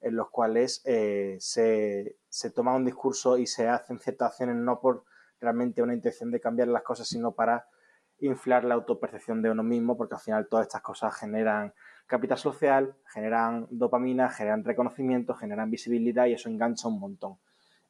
[0.00, 4.80] en los cuales eh, se, se toma un discurso y se hacen ciertas acciones no
[4.80, 5.04] por
[5.40, 7.66] realmente una intención de cambiar las cosas, sino para
[8.20, 11.74] inflar la autopercepción de uno mismo, porque al final todas estas cosas generan
[12.06, 17.38] capital social, generan dopamina, generan reconocimiento, generan visibilidad y eso engancha un montón.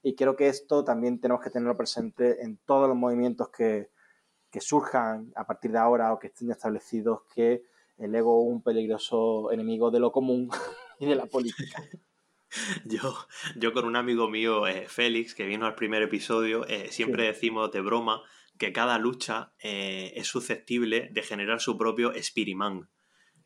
[0.03, 3.91] Y creo que esto también tenemos que tenerlo presente en todos los movimientos que,
[4.51, 7.65] que surjan a partir de ahora o que estén establecidos, que
[7.99, 10.51] el ego un peligroso enemigo de lo común
[11.01, 11.83] y de la política.
[12.85, 13.15] Yo,
[13.57, 17.71] yo con un amigo mío, eh, Félix, que vino al primer episodio, eh, siempre decimos
[17.73, 18.23] de broma
[18.57, 22.89] que cada lucha eh, es susceptible de generar su propio Spiriman.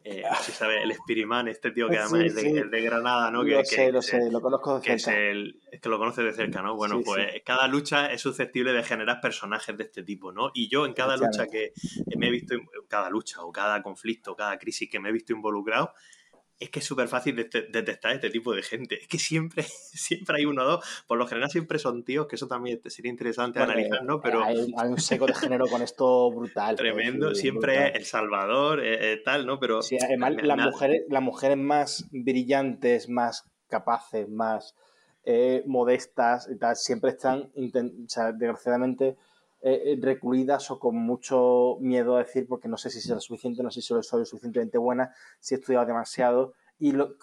[0.03, 3.43] Eh, si sabes, el Spiriman, este tío que además es, de, Granada, ¿no?
[3.43, 5.21] Lo que, sé, lo sé, lo conozco de que cerca.
[5.21, 6.75] Es el, que lo conoces de cerca, ¿no?
[6.75, 10.53] Bueno, pues cada lucha es susceptible de generar personajes de este tipo, ¿no?
[10.55, 11.73] Y yo en cada lucha que
[12.17, 12.57] me he visto,
[12.89, 15.93] cada lucha o cada conflicto, cada crisis que me he visto involucrado,
[16.61, 19.01] es que es súper fácil detectar este tipo de gente.
[19.01, 21.05] Es que siempre, siempre hay uno o dos.
[21.07, 24.21] Por lo general siempre son tíos, que eso también sería interesante analizar, ¿no?
[24.21, 24.45] Pero...
[24.45, 26.77] Hay, un seco de género con esto brutal.
[26.77, 29.59] Tremendo, siempre El Salvador, eh, eh, tal, ¿no?
[29.59, 29.81] Pero...
[29.83, 34.75] Sí, además las, mujeres, las mujeres más brillantes, más capaces, más
[35.25, 39.17] eh, modestas y tal, siempre están, o sea, desgraciadamente
[39.63, 43.63] eh, eh, recluidas o con mucho miedo a decir porque no sé si será suficiente,
[43.63, 46.55] no sé si soy suficientemente buena, si he estudiado demasiado.
[46.79, 47.17] Y, lo,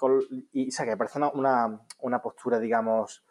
[0.54, 3.23] y o sea, que me parece una, una, postura, digamos,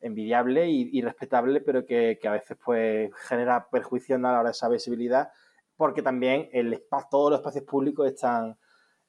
[0.00, 4.50] envidiable y, respetable, pero que, que, a veces pues genera perjuicio a la hora de
[4.50, 5.30] esa visibilidad,
[5.78, 8.58] porque también el todos los espacios públicos están,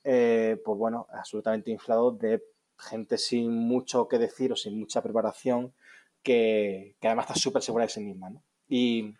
[0.06, 2.41] eh, pues bueno, absolutamente inflados de
[2.77, 5.73] gente sin mucho que decir o sin mucha preparación,
[6.21, 8.32] que, que además está súper segura de sí misma.
[8.69, 9.13] Y,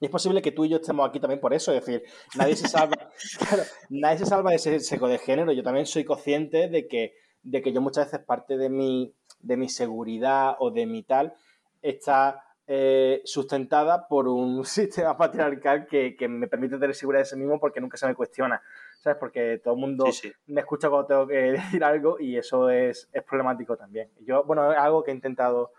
[0.00, 2.04] y es posible que tú y yo estemos aquí también por eso, es decir,
[2.36, 3.10] nadie se salva,
[3.90, 5.52] nadie se salva de ese seco de género.
[5.52, 9.56] Yo también soy consciente de que, de que yo muchas veces parte de mi, de
[9.56, 11.34] mi seguridad o de mi tal
[11.82, 17.36] está eh, sustentada por un sistema patriarcal que, que, me permite tener seguridad de sí
[17.36, 18.62] mismo porque nunca se me cuestiona.
[19.00, 19.18] ¿Sabes?
[19.18, 20.06] Porque todo el mundo
[20.46, 24.10] me escucha cuando tengo que decir algo y eso es, es problemático también.
[24.20, 25.72] Yo, bueno, es algo que he intentado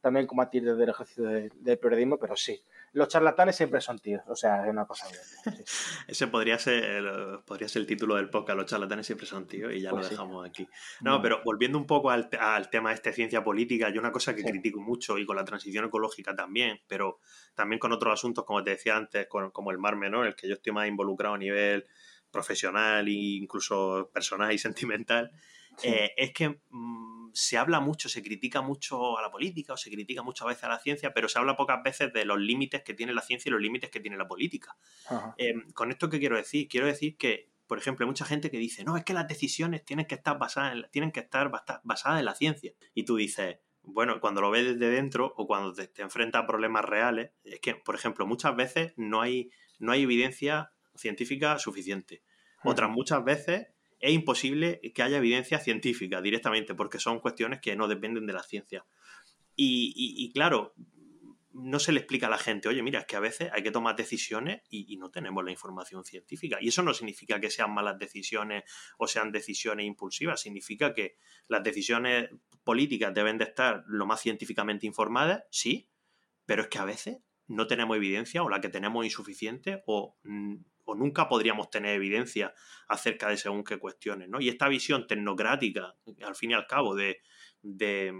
[0.00, 2.62] también combatir desde el ejercicio del periodismo, pero sí,
[2.94, 5.06] los charlatanes siempre son tíos, o sea, es una cosa.
[6.08, 7.04] Ese podría ser,
[7.44, 10.10] podría ser el título del podcast, los charlatanes siempre son tíos, y ya lo pues
[10.10, 10.66] dejamos aquí.
[11.00, 12.30] No, pero volviendo un poco al,
[12.70, 15.84] tema de este ciencia política, hay una cosa que critico mucho, y con la transición
[15.86, 17.18] ecológica también, pero
[17.54, 20.54] también con otros asuntos, como te decía antes, como el mar menor, el que yo
[20.54, 21.86] estoy más involucrado a nivel
[22.30, 24.58] profesional e incluso personal y
[24.98, 25.32] sentimental,
[25.82, 29.90] eh, es que mm, se habla mucho, se critica mucho a la política o se
[29.90, 32.84] critica mucho a veces a la ciencia, pero se habla pocas veces de los límites
[32.84, 34.76] que tiene la ciencia y los límites que tiene la política.
[35.36, 36.68] Em, con esto, ¿qué quiero decir?
[36.68, 39.84] Quiero decir que, por ejemplo, hay mucha gente que dice, no, es que las decisiones
[39.84, 41.50] tienen que estar basadas en, tienen que estar
[41.82, 42.72] basadas en la ciencia.
[42.94, 46.84] Y tú dices, bueno, cuando lo ves desde dentro o cuando te, enfrentas a problemas
[46.84, 52.22] reales, es que, por ejemplo, muchas veces no hay, no hay evidencia científica suficiente.
[52.62, 53.73] Otras muchas veces
[54.04, 58.42] es imposible que haya evidencia científica directamente, porque son cuestiones que no dependen de la
[58.42, 58.84] ciencia.
[59.56, 60.74] Y, claro,
[61.52, 63.70] no se le explica a la gente, oye, mira, es que a veces hay que
[63.70, 66.58] tomar decisiones y, no tenemos la información científica.
[66.60, 68.64] Y eso no significa que sean malas decisiones
[68.98, 71.16] o sean decisiones impulsivas, significa que
[71.48, 72.28] las decisiones
[72.62, 75.88] políticas deben de estar lo más científicamente informadas, sí,
[76.44, 80.56] pero es que a veces no tenemos evidencia o la que tenemos insuficiente o, mm,
[80.84, 82.54] o nunca podríamos tener evidencia
[82.88, 84.40] acerca de según qué cuestiones, ¿no?
[84.40, 87.20] Y esta visión tecnocrática, al fin y al cabo, de,
[87.62, 88.12] de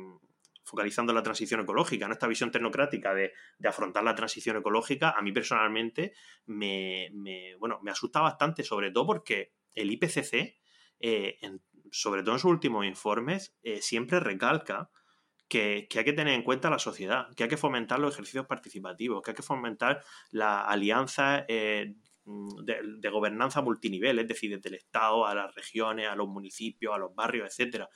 [0.65, 2.15] focalizando la transición ecológica, ¿no?
[2.15, 3.33] esta visión tecnocrática de,
[3.65, 6.15] afrontar la transición ecológica, a mí personalmente
[6.47, 7.11] me,
[7.59, 10.57] bueno, me asusta bastante, sobre todo porque el IPCC,
[11.01, 11.39] eh,
[11.91, 14.91] sobre todo en sus últimos informes, eh, siempre recalca
[15.49, 19.23] que, hay que tener en cuenta la sociedad, que hay que fomentar los ejercicios participativos,
[19.23, 21.95] que hay que fomentar la alianza eh,
[22.27, 26.95] de, de, gobernanza multinivel, es decir, desde el Estado a las regiones, a los municipios,
[26.95, 27.89] a los barrios, etcétera.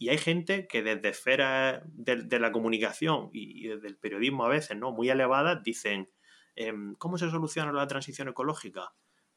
[0.00, 4.78] Y hay gente que desde esferas de, la comunicación y, desde el periodismo a veces,
[4.78, 4.92] ¿no?
[4.92, 6.10] Muy elevadas, dicen,
[6.56, 8.94] em, ¿cómo se soluciona la transición ecológica?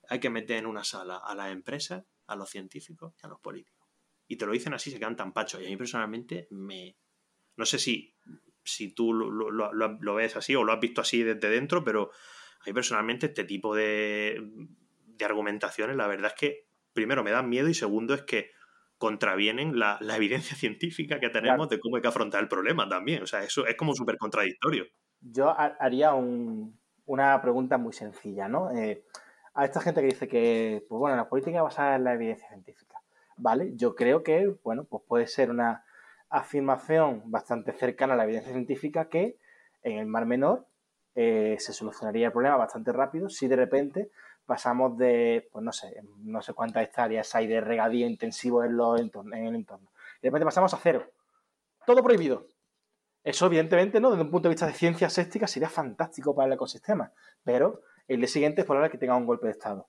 [0.08, 3.41] Hay que meter en una sala a las empresas, a los científicos y a los
[3.41, 3.89] políticos.
[4.26, 5.62] Y te lo dicen así, se quedan tan pachos.
[5.62, 6.98] Y a mí personalmente me...
[7.58, 8.15] No sé si,
[8.63, 12.12] si tú lo, ves así o lo has visto así desde dentro, pero
[12.63, 14.41] a mí personalmente este tipo de,
[15.06, 18.52] de argumentaciones, la verdad es que, primero, me dan miedo y segundo es que
[18.97, 23.23] contravienen la, evidencia científica que tenemos de cómo hay que afrontar el problema también.
[23.23, 24.86] O sea, eso es como súper contradictorio.
[25.19, 28.71] Yo haría una pregunta muy sencilla, ¿no?
[28.71, 29.04] Eh,
[29.54, 33.02] a esta gente que dice que, pues bueno, la política basada en la evidencia científica,
[33.36, 33.73] ¿vale?
[33.76, 35.84] Yo creo que, bueno, pues puede ser una
[36.30, 39.38] afirmación bastante cercana a la evidencia científica que
[39.84, 40.65] en el Mar Menor
[41.15, 44.12] eh, se solucionaría el problema bastante rápido si de repente
[44.45, 48.99] pasamos de, pues no sé, no sé cuántas hectáreas hay de regadío intensivo en, los
[48.99, 49.91] en el entorno.
[50.19, 51.06] Y de repente pasamos a cero.
[51.86, 52.47] Todo prohibido.
[53.23, 54.12] Eso, evidentemente, ¿no?
[54.12, 57.13] Desde un punto de vista de ciencias sépticas sería fantástico para el ecosistema.
[57.43, 59.88] Pero el día siguiente es probable que tenga un golpe de Estado.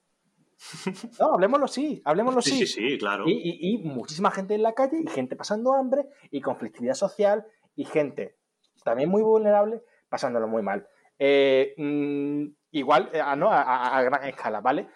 [1.19, 2.59] No, hablemoslo sí, hablemoslo sí.
[2.59, 3.25] Sí, sí, claro.
[3.27, 8.37] Y, muchísima gente en la calle, y gente pasando hambre, y conflictividad social, y gente
[8.85, 10.87] también muy vulnerable pasándolo muy mal.
[11.19, 13.51] Eh, mm, igual, eh, ¿no?
[13.51, 14.89] A, gran escala, ¿vale?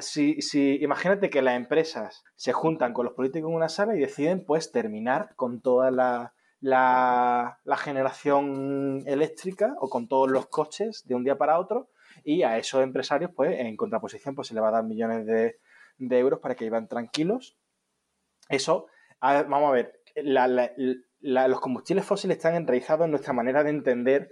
[0.00, 0.38] si,
[0.80, 4.70] imagínate que las empresas se juntan con los políticos en una sala y deciden pues
[4.70, 11.36] terminar con toda la, la, generación eléctrica o con todos los coches de un día
[11.36, 11.90] para otro
[12.24, 15.58] y a esos empresarios pues en contraposición pues se le va a dar millones de,
[15.98, 17.58] euros para que vivan tranquilos.
[18.48, 18.86] Eso,
[19.20, 20.00] vamos a ver,
[21.20, 24.30] los combustibles fósiles están enraizados en nuestra manera de entender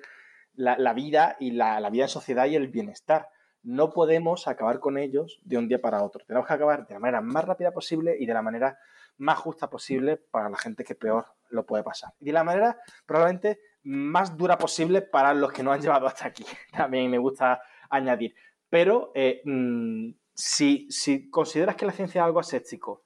[0.55, 3.29] la, vida y la, vida en sociedad y el bienestar.
[3.63, 6.25] No podemos acabar con ellos de un día para otro.
[6.27, 8.79] Tenemos que acabar de la manera más rápida posible y de la manera
[9.19, 12.13] más justa posible para la gente que peor lo puede pasar.
[12.19, 16.27] Y de la manera probablemente más dura posible para los que no han llevado hasta
[16.27, 16.45] aquí.
[16.73, 18.35] También me gusta añadir.
[18.69, 23.05] Pero eh, mm, si, consideras que la ciencia es algo aséptico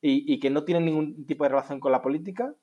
[0.00, 2.54] y, y, que no tiene ningún tipo de relación con la política,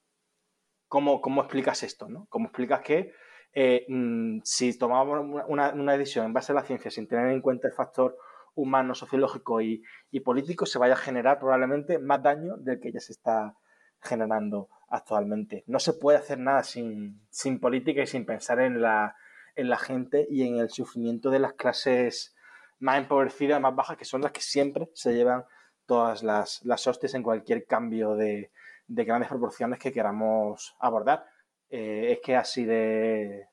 [0.87, 2.09] ¿cómo, cómo explicas esto?
[2.09, 2.27] ¿no?
[2.29, 3.13] ¿Cómo explicas que
[3.53, 7.67] eh, mm, si tomamos una, decisión en base a la ciencia sin tener en cuenta
[7.67, 8.17] el factor
[8.55, 9.83] humano, sociológico y,
[10.23, 13.55] político, se vaya a generar probablemente más daño del que ya se está
[13.99, 15.63] generando actualmente.
[15.67, 17.19] No se puede hacer nada sin,
[17.61, 19.15] política y sin pensar en la,
[19.55, 22.35] en la gente y en el sufrimiento de las clases
[22.79, 25.45] más empobrecidas, más bajas, que son las que siempre se llevan
[25.85, 28.51] todas las, las hostias en cualquier cambio de,
[28.87, 31.25] de grandes proporciones que queramos abordar.
[31.69, 33.47] Eh, es que así de,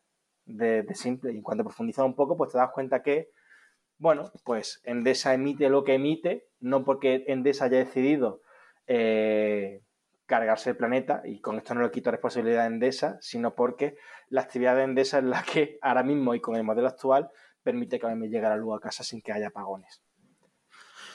[0.95, 1.33] simple.
[1.33, 3.31] Y en cuanto profundizas un poco, pues te das cuenta que,
[3.99, 8.43] bueno, pues Endesa emite lo que emite, no porque Endesa haya decidido
[8.87, 9.83] eh,
[10.27, 13.97] cargarse el planeta, y con esto no le quito responsabilidad a Endesa, sino porque
[14.29, 17.31] la actividad de Endesa es la que ahora mismo y con el modelo actual
[17.63, 20.03] permite que a mí me llegue la luz a casa sin que haya apagones.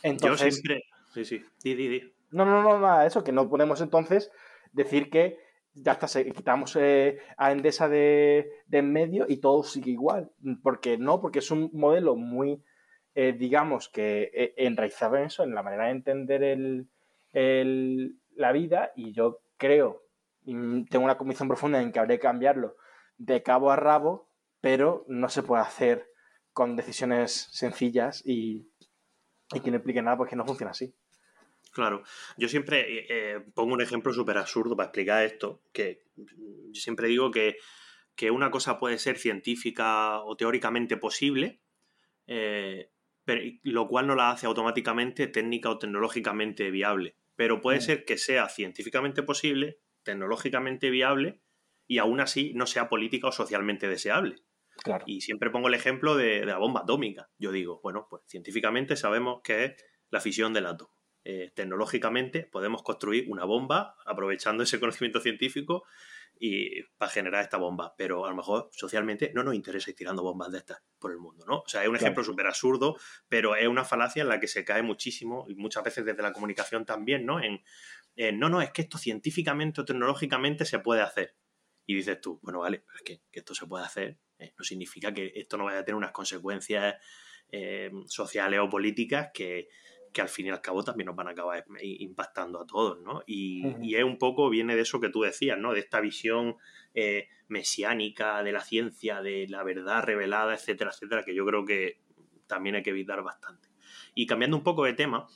[0.03, 0.83] Entonces, Yo siempre...
[1.13, 2.13] Sí, sí, di, di, di.
[2.31, 4.31] No, no, no, nada, eso, que no podemos entonces
[4.73, 5.37] decir que
[5.75, 10.31] ya está, quitamos eh, a Endesa de, en medio y todo sigue igual.
[10.63, 11.19] ¿Por qué no?
[11.19, 12.63] Porque es un modelo muy,
[13.13, 16.87] eh, digamos, que eh, enraizado en eso, en la manera de entender el,
[18.35, 20.03] la vida y yo creo,
[20.45, 22.77] y tengo una convicción profunda en que habría que cambiarlo
[23.17, 24.29] de cabo a rabo,
[24.61, 26.07] pero no se puede hacer
[26.53, 28.69] con decisiones sencillas y,
[29.53, 30.95] y que no implique nada porque no funciona así.
[31.75, 32.03] Claro,
[32.37, 37.09] yo siempre eh, eh, pongo un ejemplo súper absurdo para explicar esto, que yo siempre
[37.09, 37.57] digo que,
[38.31, 41.59] una cosa puede ser científica o teóricamente posible,
[42.27, 42.91] eh,
[43.25, 47.81] pero, lo cual no la hace automáticamente técnica o tecnológicamente viable, pero puede mm.
[47.81, 51.41] ser que sea científicamente posible, tecnológicamente viable
[51.87, 54.37] y aún así no sea política o socialmente deseable.
[55.05, 57.29] Y siempre pongo el ejemplo de, la bomba atómica.
[57.37, 59.75] Yo digo, bueno, pues científicamente sabemos que es
[60.09, 60.94] la fisión del átomo.
[61.27, 65.83] Eh, tecnológicamente podemos construir una bomba aprovechando ese conocimiento científico
[66.39, 67.95] y para generar esta bomba.
[67.97, 71.17] Pero a lo mejor socialmente no nos interesa ir tirando bombas de estas por el
[71.17, 71.61] mundo, ¿no?
[71.61, 72.95] O sea, es un ejemplo súper absurdo,
[73.27, 76.31] pero es una falacia en la que se cae muchísimo y muchas veces desde la
[76.31, 77.41] comunicación también, ¿no?
[77.41, 77.59] En,
[78.39, 81.35] no, no, es que esto científicamente o tecnológicamente se puede hacer.
[81.87, 85.11] Y dices tú, bueno, vale, pero es que, esto se puede hacer, eh, no significa
[85.11, 86.95] que esto no vaya a tener unas consecuencias
[87.51, 89.69] eh, sociales o políticas que,
[90.15, 93.21] que al fin y al cabo también nos van a acabar impactando a todos, ¿no?
[93.27, 95.73] Y, es un poco, viene de eso que tú decías, ¿no?
[95.73, 96.55] De esta visión
[96.93, 101.99] eh, mesiánica de la ciencia, de la verdad revelada, etcétera, etcétera, que yo creo que
[102.47, 103.67] también hay que evitar bastante.
[104.13, 105.27] Y cambiando un poco de tema,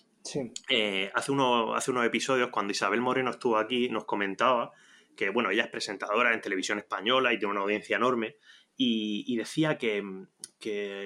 [0.70, 4.72] eh, hace, uno, hace unos episodios, cuando Isabel Moreno estuvo aquí, nos comentaba
[5.18, 8.38] que, bueno, ella es presentadora en televisión española y tiene una audiencia enorme,
[8.82, 10.02] y, decía que,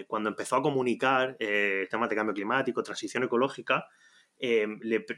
[0.07, 3.87] cuando empezó a comunicar eh, temas de cambio climático, transición ecológica,
[4.37, 4.67] eh,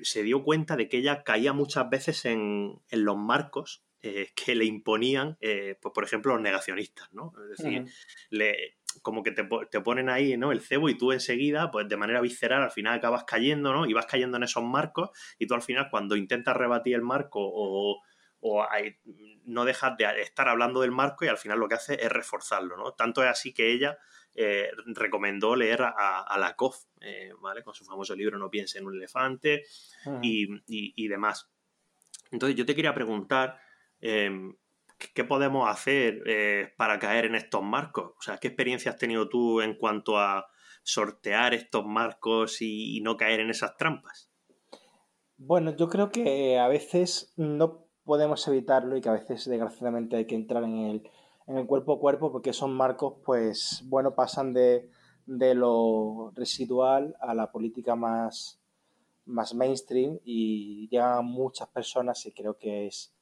[0.04, 4.64] se dio cuenta de que ella caía muchas veces en, los marcos eh, que le
[4.64, 7.34] imponían, pues, por ejemplo, los negacionistas, ¿no?
[7.52, 7.86] Es decir,
[9.02, 9.44] como que te,
[9.82, 10.54] ponen ahí ¿no?
[10.54, 13.86] el cebo y tú enseguida, pues de manera visceral, al final acabas cayendo, ¿no?
[13.86, 17.42] Y vas cayendo en esos marcos y tú al final cuando intentas rebatir el marco
[17.42, 18.02] o,
[18.48, 18.64] o
[19.46, 22.78] no dejas de estar hablando del marco y al final lo que hace es reforzarlo,
[22.78, 22.94] ¿no?
[22.94, 23.98] Tanto es así que ella
[24.36, 27.64] eh, recomendó leer a, a Lakoff, eh, ¿vale?
[27.64, 29.64] Con su famoso libro No piense en un elefante
[30.22, 31.50] y, demás.
[32.30, 33.60] Entonces yo te quería preguntar,
[34.00, 34.56] em,
[35.16, 38.14] ¿qué podemos hacer eh, para caer en estos marcos?
[38.16, 40.46] O sea, ¿qué experiencia has tenido tú en cuanto a
[40.84, 44.30] sortear estos marcos y no caer en esas trampas?
[45.38, 50.26] Bueno, yo creo que a veces no podemos evitarlo y que a veces desgraciadamente hay
[50.26, 51.12] que entrar en el,
[51.48, 54.90] en el cuerpo a cuerpo porque son marcos, pues bueno, pasan de,
[55.26, 58.62] de lo residual a la política más,
[59.26, 63.14] más mainstream y llegan a muchas personas y creo que es,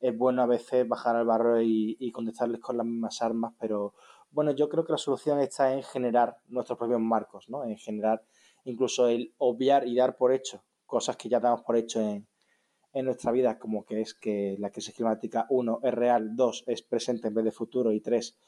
[0.00, 3.94] es bueno a veces bajar al barro y, y contestarles con las mismas armas, pero
[4.32, 7.62] bueno, yo creo que la solución está en generar nuestros propios marcos, ¿no?
[7.62, 8.24] En generar
[8.64, 12.26] incluso el obviar y dar por hecho cosas que ya damos por hecho en,
[12.94, 16.80] en nuestra vida, como que es que la crisis climática, uno, es real, dos, es
[16.82, 18.38] presente en vez de futuro y tres,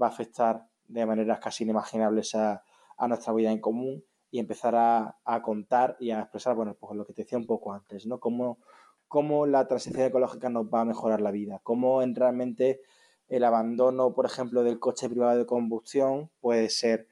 [0.00, 2.62] va a afectar de maneras casi inimaginables a,
[3.08, 7.12] nuestra vida en común y empezar a, contar y a expresar, bueno, pues lo que
[7.12, 8.20] te decía un poco antes, ¿no?
[8.20, 8.58] Cómo,
[9.08, 12.80] cómo la transición ecológica nos va a mejorar la vida, cómo en realmente
[13.28, 17.08] el abandono, por ejemplo, del coche privado de combustión puede ser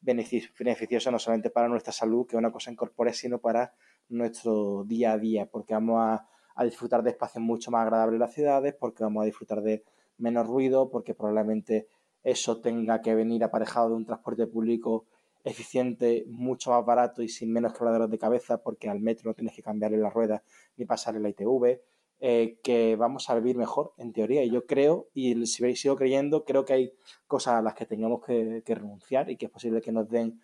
[0.00, 3.74] beneficioso no solamente para nuestra salud, que una cosa incorpore, sino para
[4.08, 8.20] nuestro día a día, porque vamos a a disfrutar de espacios mucho más agradables en
[8.20, 9.84] las ciudades, porque vamos a disfrutar de
[10.18, 11.88] menos ruido, porque probablemente
[12.22, 15.06] eso tenga que venir aparejado de un transporte público
[15.44, 19.54] eficiente, mucho más barato y sin menos quebraderos de cabeza, porque al metro no tienes
[19.54, 20.42] que cambiarle las ruedas
[20.76, 21.80] ni pasarle la ITV,
[22.20, 24.42] eh, que vamos a vivir mejor, en teoría.
[24.42, 26.92] Y yo creo, y si sigo creyendo, creo que hay
[27.26, 30.40] cosas a las que tengamos que, renunciar y que es posible que nos den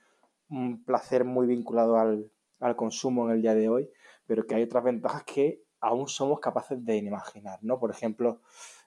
[0.51, 3.89] un placer muy vinculado al, al consumo en el día de hoy,
[4.27, 7.79] pero que hay otras ventajas que aún somos capaces de imaginar, ¿no?
[7.79, 8.41] Por ejemplo,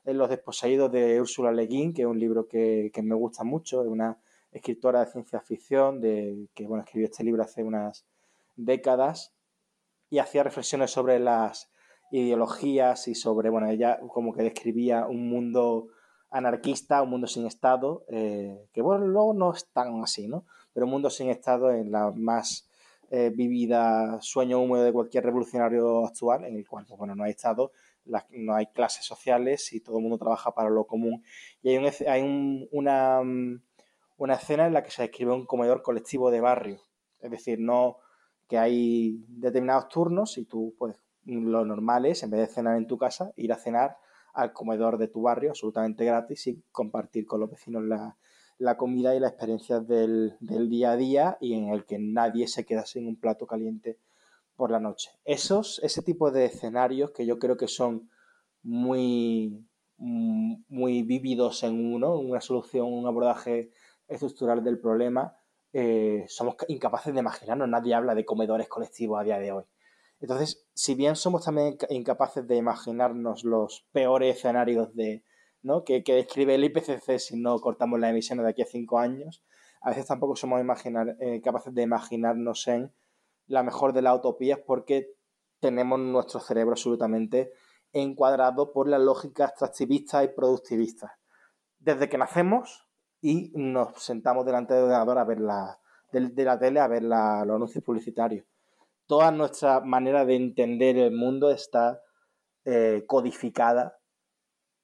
[0.06, 3.82] en Los desposeídos de Úrsula Le Guin, que es un libro que, me gusta mucho,
[3.82, 4.18] es una
[4.52, 8.06] escritora de ciencia ficción de, que bueno, escribió este libro hace unas
[8.56, 9.34] décadas
[10.10, 11.72] y hacía reflexiones sobre las
[12.12, 15.88] ideologías y sobre, bueno, ella como que describía un mundo
[16.30, 20.46] anarquista, un mundo sin Estado, eh, que bueno, luego no es tan así, ¿no?
[20.74, 22.68] Pero un mundo sin Estado en la más
[23.16, 27.30] eh, vivida sueño húmedo de cualquier revolucionario actual, en el cual pues, bueno, no hay
[27.30, 27.72] Estado,
[28.32, 31.24] no hay clases sociales y todo el mundo trabaja para lo común.
[31.62, 33.22] Y hay, hay una,
[34.18, 36.80] una escena en la que se describe un comedor colectivo de barrio.
[37.22, 37.98] Es decir, no
[38.50, 42.88] que hay determinados turnos y tú, pues, lo normal es, en vez de cenar en
[42.88, 43.96] tu casa, ir a cenar
[44.34, 48.18] al comedor de tu barrio absolutamente gratis y compartir con los vecinos la,
[48.64, 52.66] la comida y la experiencia del, día a día y en el que nadie se
[52.66, 54.00] queda sin un plato caliente
[54.56, 55.12] por la noche.
[55.26, 58.10] Esos, ese tipo de escenarios que yo creo que son
[58.62, 63.70] muy, muy vívidos en uno, una solución, un abordaje
[64.08, 65.36] estructural del problema,
[65.74, 67.68] eh, somos incapaces de imaginarnos.
[67.68, 69.66] Nadie habla de comedores colectivos a día de hoy.
[70.22, 75.26] Entonces, si bien somos también incapaces de imaginarnos los peores escenarios de,
[75.86, 79.44] que, describe el IPCC si no cortamos las emisiones de aquí a cinco años.
[79.82, 82.94] A veces tampoco somos eh, capaces de imaginarnos en
[83.48, 85.12] la mejor de las utopías porque
[85.60, 87.52] tenemos nuestro cerebro absolutamente
[87.94, 91.18] encuadrado por la lógica extractivista y productivista.
[91.80, 92.90] Desde que nacemos
[93.22, 95.80] y nos sentamos delante del ordenador a ver la,
[96.12, 98.46] de, la tele a ver los anuncios publicitarios.
[99.06, 102.02] Toda nuestra manera de entender el mundo está
[102.66, 104.00] eh, codificada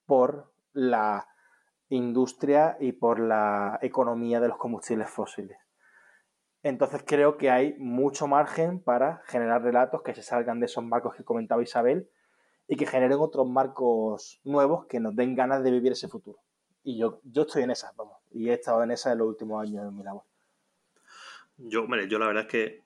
[0.06, 1.26] por la
[1.88, 5.58] industria y por la economía de los combustibles fósiles.
[6.62, 11.14] Entonces creo que hay mucho margen para generar relatos que se salgan de esos marcos
[11.14, 12.08] que comentaba Isabel
[12.68, 16.38] y que generen otros marcos nuevos que nos den ganas de vivir ese futuro.
[16.82, 19.62] Y yo, yo estoy en esa, vamos, y he estado en esa en los últimos
[19.62, 20.24] años de mi labor.
[21.56, 22.84] Yo, hombre, yo la verdad es que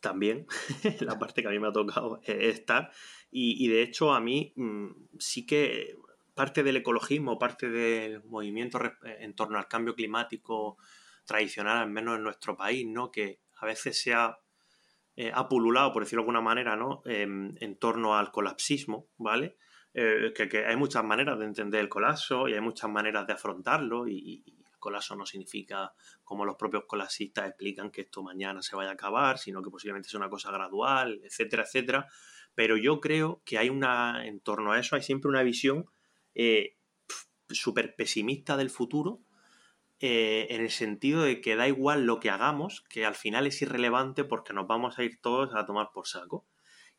[0.00, 0.46] también,
[1.00, 2.90] la parte que a mí me ha tocado es estar,
[3.30, 5.96] y, de hecho a mí mm, sí que
[6.40, 10.78] parte del ecologismo, parte del movimiento en torno al cambio climático
[11.26, 13.10] tradicional, al menos en nuestro país, ¿no?
[13.10, 14.38] Que a veces se ha,
[15.16, 17.02] eh, pululado, por decirlo de alguna manera, ¿no?
[17.04, 19.58] en torno al colapsismo, ¿vale?
[19.92, 24.08] Eh, que, hay muchas maneras de entender el colapso y hay muchas maneras de afrontarlo
[24.08, 25.92] y, el colapso no significa,
[26.24, 30.08] como los propios colapsistas explican, que esto mañana se vaya a acabar, sino que posiblemente
[30.08, 32.06] es una cosa gradual, etcétera, etcétera.
[32.54, 35.84] Pero yo creo que hay una, en torno a eso, hay siempre una visión
[36.42, 36.78] eh,
[37.50, 39.20] súper pesimista del futuro,
[39.98, 43.60] eh, en el sentido de que da igual lo que hagamos, que al final es
[43.60, 46.46] irrelevante porque nos vamos a ir todos a tomar por saco.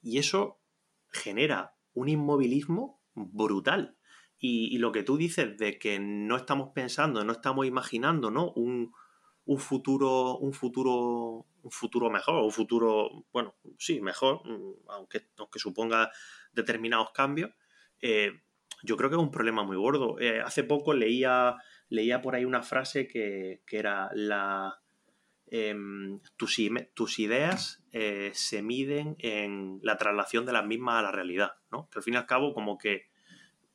[0.03, 0.59] Y eso
[1.09, 3.97] genera un inmovilismo brutal.
[4.37, 8.51] Y, lo que tú dices de que no estamos pensando, no estamos imaginando, ¿no?
[8.51, 8.93] Un,
[9.57, 14.41] futuro, un futuro, un futuro mejor, un futuro, bueno, sí, mejor,
[14.89, 16.11] aunque, aunque suponga
[16.53, 17.51] determinados cambios,
[18.01, 18.33] eh,
[18.83, 20.19] yo creo que es un problema muy gordo.
[20.19, 21.55] Eh, hace poco leía,
[21.89, 24.81] leía por ahí una frase que, que era la,
[25.53, 31.55] Em, tus, ideas eh, se miden en la traslación de las mismas a la realidad,
[31.69, 31.89] ¿no?
[31.89, 33.09] Que al fin y al cabo, como que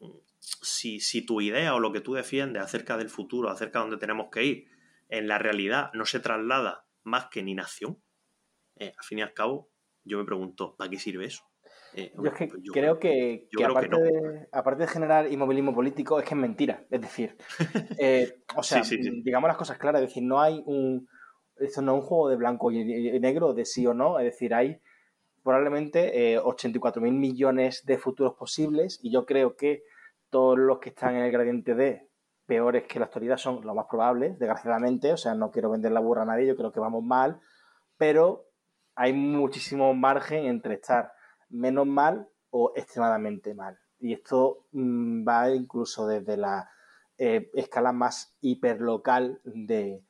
[0.00, 3.98] mm, si, tu idea o lo que tú defiendes acerca del futuro, acerca de dónde
[3.98, 4.68] tenemos que ir,
[5.10, 8.02] en la realidad no se traslada más que en inacción,
[8.76, 9.70] eh, al fin y al cabo,
[10.02, 11.44] yo me pregunto, ¿para qué sirve eso?
[11.96, 16.40] Eh, yo pues creo que, aparte, De, aparte, De, generar inmovilismo político, es que es
[16.40, 16.84] mentira.
[16.90, 17.36] Es decir,
[18.56, 18.82] o sea,
[19.24, 21.08] digamos las cosas claras, es decir, no hay un,
[21.56, 22.84] esto no es un juego de blanco y
[23.18, 24.78] negro, de sí o no, es decir, hay
[25.42, 29.84] probablemente eh, 84 mil millones de futuros posibles y yo creo que
[30.28, 32.10] todos los que están en el gradiente D
[32.46, 36.00] peores que la actualidad son los más probables, desgraciadamente, o sea, no quiero vender la
[36.00, 37.40] burra a nadie, yo creo que vamos mal,
[37.96, 38.44] pero
[38.94, 41.12] hay muchísimo margen entre estar
[41.48, 43.78] menos mal o extremadamente mal.
[43.98, 46.70] Y esto mm, va incluso desde la
[47.18, 50.02] eh, escala más hiperlocal de,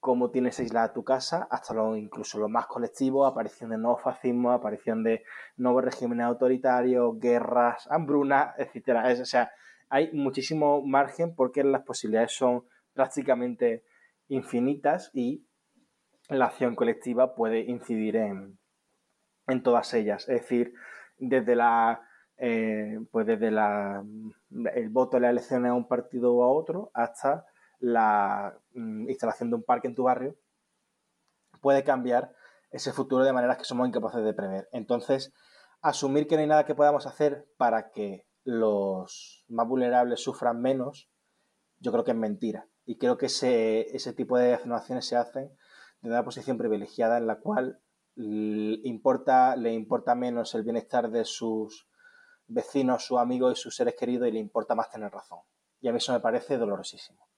[0.00, 4.54] cómo tienes aislada tu casa, hasta lo, incluso lo más colectivo, aparición de nuevos fascismos,
[4.54, 5.22] aparición de
[5.56, 9.04] nuevos regímenes autoritarios, guerras, hambruna, etcétera.
[9.12, 9.52] o sea,
[9.90, 12.64] hay muchísimo margen porque las posibilidades son
[12.94, 13.84] prácticamente
[14.28, 15.46] infinitas y
[16.28, 18.58] la acción colectiva puede incidir en,
[19.52, 20.28] en todas ellas.
[20.28, 20.74] Es decir,
[21.18, 22.02] desde la
[22.42, 24.02] eh, pues desde la,
[24.74, 27.44] el voto de la elección a un partido o a otro hasta
[27.80, 30.36] la mm, instalación de un parque en tu barrio
[31.60, 32.32] puede cambiar
[32.70, 34.70] ese futuro de maneras que somos incapaces de prever.
[34.72, 35.34] Entonces,
[35.82, 41.10] asumir que no hay nada que podamos hacer para que los más vulnerables sufran menos,
[41.78, 42.66] yo creo que es mentira.
[42.86, 45.50] Y creo que ese, ese tipo de afirmaciones se hacen
[46.00, 47.80] de una posición privilegiada en la cual
[48.22, 51.88] importa, le importa menos el bienestar de sus
[52.46, 55.40] vecinos, sus amigos y sus seres queridos y le importa más tener razón.
[55.80, 57.28] Y a mí eso me parece dolorosísimo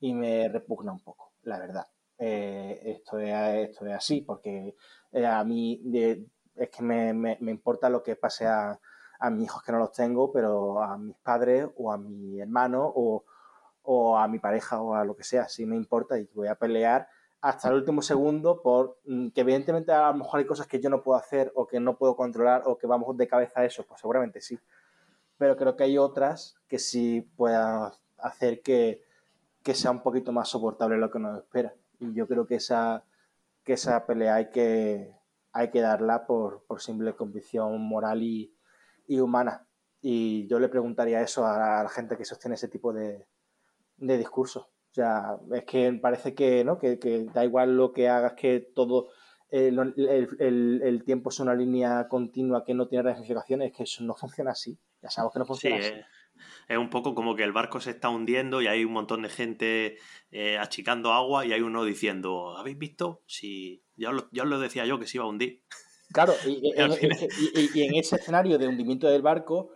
[0.00, 1.86] y me repugna un poco, la verdad.
[2.18, 4.74] Eh, esto, es, esto es así, porque
[5.12, 5.82] eh, a mí
[6.54, 8.78] es que me, me, importa lo que pase a,
[9.18, 12.90] a mis hijos que no los tengo, pero a mis padres o a mi hermano
[12.94, 13.24] o,
[13.82, 16.54] o a mi pareja o a lo que sea, sí me importa y voy a
[16.56, 17.08] pelear
[17.46, 20.90] hasta el último segundo por mm, que evidentemente a lo mejor hay cosas que yo
[20.90, 23.84] no puedo hacer o que no puedo controlar o que vamos de cabeza a eso,
[23.84, 24.58] pues seguramente sí.
[25.38, 29.04] Pero creo que hay otras que sí puedan hacer que,
[29.62, 31.72] que sea un poquito más soportable lo que nos espera.
[32.00, 33.04] Y yo creo que esa,
[33.62, 35.14] que esa pelea hay que,
[35.52, 38.52] hay que darla por, simple convicción moral y,
[39.20, 39.68] humana.
[40.02, 43.28] Y yo le preguntaría eso a, la gente que sostiene ese tipo de,
[43.98, 44.66] de discursos.
[44.96, 46.78] O sea, es que parece que, ¿no?
[46.78, 46.96] que,
[47.34, 49.10] da igual lo que hagas, que todo
[49.50, 54.14] eh, el, tiempo es una línea continua que no tiene ramificaciones, es que eso no
[54.18, 54.78] funciona así.
[55.02, 55.88] Ya sabemos que no funciona así.
[55.88, 56.04] Eh,
[56.68, 59.28] es un poco como que el barco se está hundiendo y hay un montón de
[59.28, 59.98] gente
[60.30, 63.22] eh, achicando agua y hay uno diciendo, ¿habéis visto?
[63.26, 65.62] Si ya, os lo decía yo que se iba a hundir.
[66.10, 66.72] Claro, y,
[67.84, 69.72] en, ese escenario de hundimiento del barco,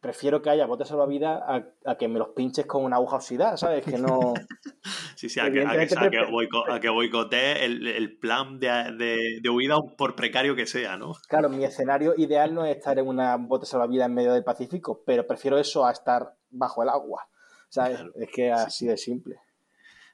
[0.00, 3.56] prefiero que haya botes salvavidas a, a que me los pinches con una aguja oxidada,
[3.56, 3.84] ¿sabes?
[3.84, 4.34] Que no...
[5.18, 10.96] Sí, sí, a que, a que, boicotee el, plan de, huida por precario que sea,
[10.96, 11.14] ¿no?
[11.28, 15.02] Claro, mi escenario ideal no es estar en una bote salvavidas en medio del Pacífico,
[15.04, 17.28] pero prefiero eso a estar bajo el agua.
[17.68, 17.98] ¿Sabes?
[18.14, 19.40] Es que así de simple.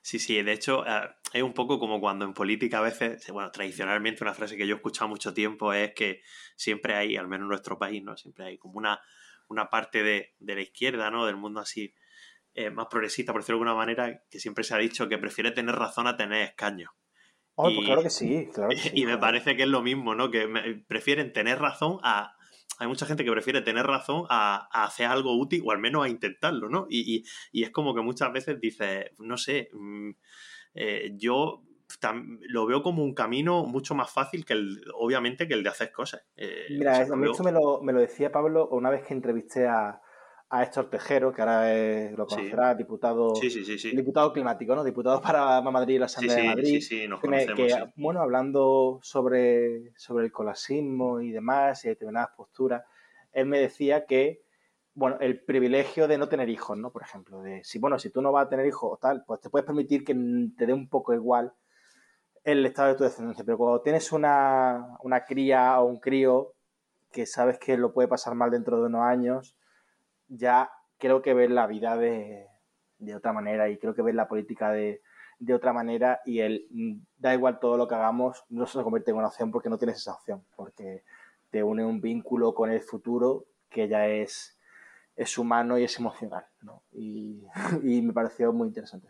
[0.01, 3.51] Sí, sí, de hecho eh, es un poco como cuando en política a veces, bueno,
[3.51, 6.22] tradicionalmente una frase que yo he escuchado mucho tiempo es que
[6.57, 8.16] siempre hay, al menos en nuestro país, ¿no?
[8.16, 9.01] Siempre hay como una,
[9.49, 11.26] una parte de, la izquierda, ¿no?
[11.26, 11.95] Del mundo así
[12.55, 15.51] eh, más progresista, por decirlo de alguna manera, que siempre se ha dicho que prefiere
[15.51, 16.90] tener razón a tener escaños.
[17.57, 18.90] Oh, pues claro que sí, claro que sí.
[18.95, 20.30] Y me parece que es lo mismo, ¿no?
[20.30, 22.34] Que prefieren tener razón a,
[22.78, 26.09] hay mucha gente que prefiere tener razón a, hacer algo útil o al menos a
[26.09, 26.86] intentarlo, ¿no?
[26.88, 30.11] Y, es como que muchas veces dices, no sé, mm,
[30.74, 31.62] eh, yo
[32.40, 35.92] lo veo como un camino mucho más fácil que el, obviamente, que el de hacer
[35.92, 36.24] cosas.
[36.36, 40.01] Eh, Mira, esto me lo, me lo decía Pablo una vez que entrevisté a,
[40.51, 43.34] a Héctor Tejero, que ahora lo conocerá, diputado,
[43.92, 44.84] diputado climático, ¿no?
[44.84, 46.80] Diputado para Madrid y la Asamblea de Madrid.
[46.80, 52.84] Sí, nos que, bueno, hablando sobre, sobre el colasismo y demás, y determinadas posturas,
[53.32, 54.45] él me decía que,
[54.95, 56.92] bueno, el privilegio de no tener hijos, ¿no?
[56.92, 59.40] Por ejemplo, de si, bueno, si tú no vas a tener hijos o tal, pues
[59.40, 60.14] te puedes permitir que
[60.57, 61.53] te dé un poco igual
[62.45, 66.53] el estado de tu descendencia, pero cuando tienes una, una cría o un crío
[67.11, 69.57] que sabes que lo puede pasar mal dentro de unos años,
[70.28, 72.49] ya creo que ves la vida de,
[73.14, 75.01] otra manera y creo que ves la política de,
[75.53, 79.18] otra manera y el mm, da igual todo lo que hagamos, no se convierte en
[79.18, 81.05] una opción porque no tienes esa opción, porque
[81.51, 84.59] te une un vínculo con el futuro que ya es,
[85.16, 86.47] es humano y es emocional.
[86.62, 86.82] ¿no?
[86.92, 87.47] Y
[88.03, 89.09] me pareció muy interesante,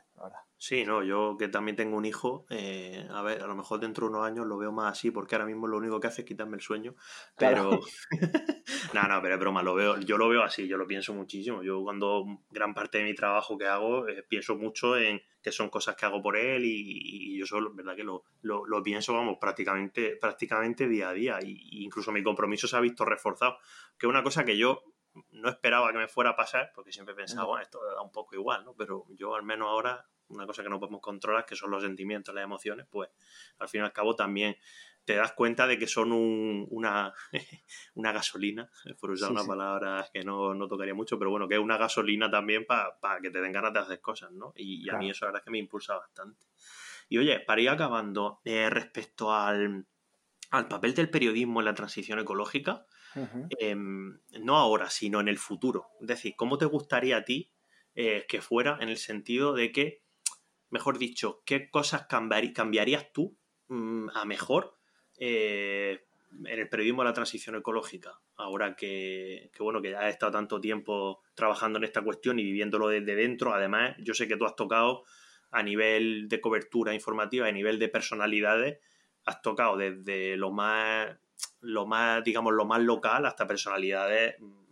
[0.66, 4.07] Sí, no, yo que también tengo un hijo, eh, a ver, a lo mejor dentro
[4.07, 6.27] de unos años lo veo más así, porque ahora mismo lo único que hace es
[6.27, 6.95] quitarme el sueño.
[7.37, 7.81] Pero.
[8.95, 11.62] no, no, pero es broma, lo veo, yo lo veo así, yo lo pienso muchísimo.
[11.62, 15.68] Yo cuando gran parte de mi trabajo que hago, eh, pienso mucho en que son
[15.68, 20.16] cosas que hago por él y, yo solo, verdad que lo, lo, pienso, vamos, prácticamente,
[20.16, 21.39] prácticamente día a día.
[21.43, 23.59] Y, incluso mi compromiso se ha visto reforzado,
[23.99, 24.83] que es una cosa que yo
[25.33, 28.35] no esperaba que me fuera a pasar, porque siempre pensaba, bueno, esto da un poco
[28.35, 28.75] igual, ¿no?
[28.75, 32.35] Pero yo al menos ahora una cosa que no podemos controlar, que son los sentimientos,
[32.35, 33.11] las emociones, pues
[33.59, 34.57] al fin y al cabo también
[35.05, 37.12] te das cuenta de que son una,
[37.95, 41.77] una gasolina, por usar una palabra que no, tocaría mucho, pero bueno, que es una
[41.77, 44.53] gasolina también para que te den ganas de hacer cosas, ¿no?
[44.57, 46.47] Y, a mí eso la verdad es que me impulsa bastante.
[47.09, 49.87] Y oye, para ir acabando, eh, respecto al,
[50.51, 52.87] papel del periodismo en la transición ecológica,
[53.61, 55.89] em, no ahora, sino en el futuro.
[56.01, 57.51] Es decir, ¿cómo te gustaría a ti
[57.95, 60.03] eh, que fuera en el sentido de que
[60.75, 64.77] mejor dicho, qué cosas cambiarías tú mm, a mejor
[65.16, 70.61] eh, en el periodismo de la transición ecológica, ahora que, bueno, que has estado tanto
[70.61, 73.55] tiempo trabajando en esta cuestión y viviéndolo desde dentro.
[73.55, 75.05] Además, yo sé que tú has tocado
[75.53, 78.81] a nivel de cobertura informativa, a nivel de personalidades,
[79.27, 81.16] has tocado desde lo más,
[81.61, 84.63] lo más, digamos, lo más local hasta personalidades mm,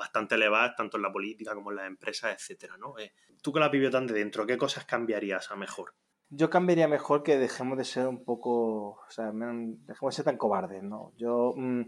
[0.00, 2.98] bastante elevadas, tanto en la política como en las empresas, etcétera, ¿no?
[2.98, 5.94] Eh, tú que la has vivido tan de dentro, ¿qué cosas cambiarías a mejor?
[6.30, 10.38] Yo cambiaría mejor que dejemos de ser un poco, o sea, dejemos de ser tan
[10.38, 11.12] cobardes, ¿no?
[11.16, 11.82] Yo mm,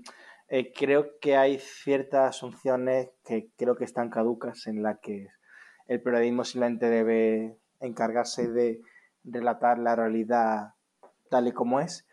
[0.48, 5.28] eh, creo que hay ciertas asunciones que creo que están caducas en las que
[5.86, 8.80] el periodismo simplemente debe encargarse de
[9.24, 10.74] relatar la realidad
[11.30, 12.06] tal y como es.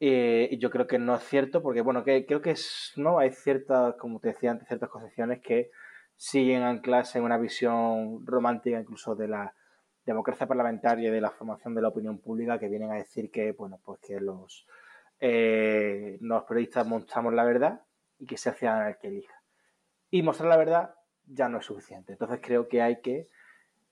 [0.00, 3.32] Eh, yo creo que no es cierto, porque bueno, que, creo que es, no hay
[3.32, 5.70] ciertas, como te decía antes, ciertas concepciones que
[6.16, 9.54] siguen ancladas en una visión romántica incluso de la
[10.04, 13.52] democracia parlamentaria y de la formación de la opinión pública que vienen a decir que,
[13.52, 14.66] bueno, pues que los,
[15.20, 17.82] eh, los periodistas mostramos la verdad
[18.18, 19.42] y que se hacia el que elija.
[20.10, 20.94] Y mostrar la verdad
[21.26, 22.12] ya no es suficiente.
[22.12, 23.28] Entonces creo que hay que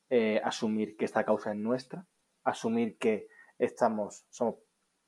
[0.09, 2.07] eh, asumir que esta causa es nuestra,
[2.45, 3.29] asumir que
[3.59, 4.57] estamos, somos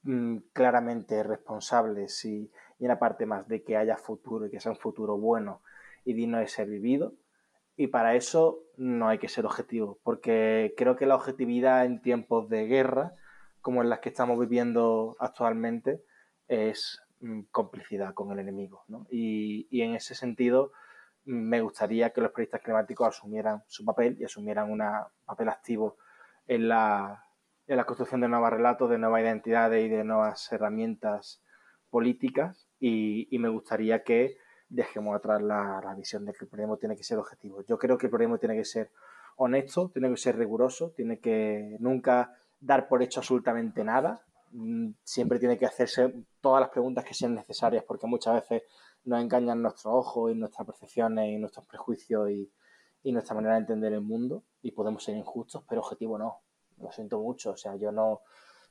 [0.03, 4.73] mm, claramente responsables y, y una parte más de que haya futuro y que sea
[4.73, 5.63] un futuro bueno
[6.05, 7.15] y digno de ser vivido.
[7.77, 12.49] Y para eso no hay que ser objetivo, porque creo que la objetividad en tiempos
[12.49, 13.15] de guerra,
[13.61, 16.03] como en las que estamos viviendo actualmente,
[16.49, 18.85] es mm, complicidad con el enemigo.
[19.11, 20.73] Y, en ese sentido,
[21.25, 24.83] me gustaría que los periodistas climáticos asumieran su papel y asumieran un
[25.25, 25.99] papel activo
[26.49, 27.28] en la,
[27.69, 31.43] en la construcción de nuevos relatos, de nuevas identidades y de nuevas herramientas
[31.91, 32.69] políticas.
[32.81, 34.39] y me gustaría que
[34.69, 37.63] dejemos atrás la, visión de que el periodismo tiene que ser objetivo.
[37.63, 38.91] Yo creo que el periodismo tiene que ser
[39.37, 44.23] honesto, tiene que ser riguroso, tiene que nunca dar por hecho absolutamente nada.
[44.53, 48.63] Mm, siempre tiene que hacerse todas las preguntas que sean necesarias, porque muchas veces
[49.05, 52.53] nos engañan nuestros ojos y nuestras percepciones y nuestros prejuicios y,
[53.05, 56.43] nuestra manera de entender el mundo y podemos ser injustos, pero objetivo no.
[56.81, 58.23] Lo siento mucho, o sea, yo no,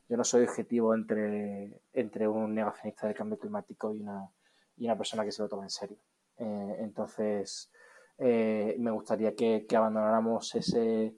[0.10, 4.30] yo no soy objetivo entre, entre un negacionista del cambio climático y una,
[4.78, 5.98] y una persona que se lo toma en serio.
[6.38, 7.72] Eh, entonces,
[8.18, 11.16] eh, me gustaría que, abandonáramos ese,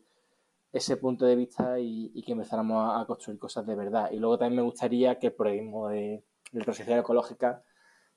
[0.71, 4.09] ese punto de vista y, que empezáramos a, construir cosas de verdad.
[4.11, 7.63] Y luego también me gustaría que el proyecto de, de transición ecológica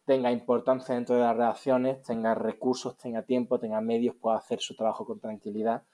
[0.05, 4.75] tenga importancia dentro de las relaciones, tenga recursos, tenga tiempo, tenga medios, pueda hacer su
[4.75, 5.85] trabajo con tranquilidad,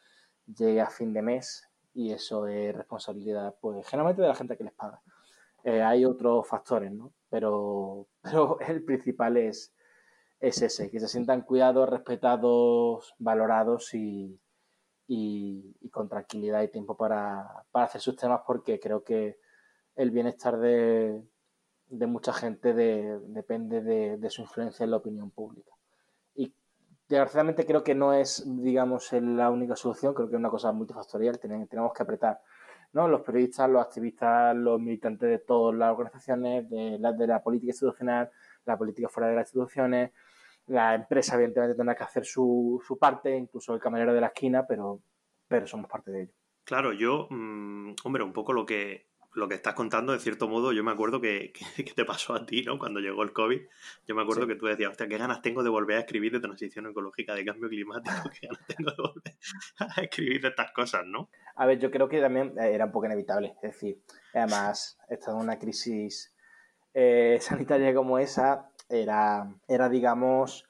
[0.47, 1.68] llegue a fin de mes
[1.99, 5.03] y eso es responsabilidad, pues generalmente de la gente que les paga.
[5.65, 7.13] Eh, hay otros factores, ¿no?
[7.29, 9.75] Pero, pero el principal es,
[10.39, 14.41] es ese, que se sientan cuidados, respetados, valorados y,
[15.91, 19.41] con tranquilidad y tiempo para, hacer sus temas porque creo que
[19.97, 21.21] el bienestar de,
[21.89, 25.73] mucha gente depende de, su influencia en la opinión pública.
[27.09, 31.39] Desgraciadamente creo que no es, digamos, la única solución, creo que es una cosa multifactorial,
[31.39, 32.41] tenemos, tenemos que apretar.
[32.93, 33.09] ¿no?
[33.09, 37.71] Los periodistas, los activistas, los militantes de todas las organizaciones, de la, de la política
[37.71, 38.31] institucional,
[38.67, 40.13] la política fuera de las instituciones,
[40.67, 44.67] la empresa evidentemente tendrá que hacer su, su parte, incluso el camarero de la esquina,
[44.67, 45.01] pero,
[45.47, 46.33] pero somos parte de ello.
[46.65, 49.08] Claro, yo, mm, hombre, un poco lo que,
[49.39, 52.45] lo que estás contando, de cierto modo, yo me acuerdo que, que, te pasó a
[52.45, 52.79] ti, ¿no?
[52.79, 53.61] Cuando llegó el COVID,
[54.07, 56.41] yo me acuerdo que tú decías, hostia, qué ganas tengo de volver a escribir de
[56.41, 59.35] transición ecológica, de cambio climático, qué ganas tengo de volver
[59.97, 61.31] a escribir de estas cosas, ¿no?
[61.57, 64.03] A ver, yo creo que también era un poco inevitable, es decir,
[64.35, 66.35] además, estando en una crisis
[66.95, 70.69] eh, sanitaria como esa, era, era digamos,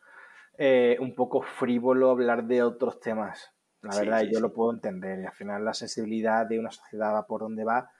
[0.58, 3.52] eh, un poco frívolo hablar de otros temas.
[3.80, 5.20] La verdad, yo lo puedo entender.
[5.20, 7.92] Y al final la sensibilidad de una sociedad va por donde va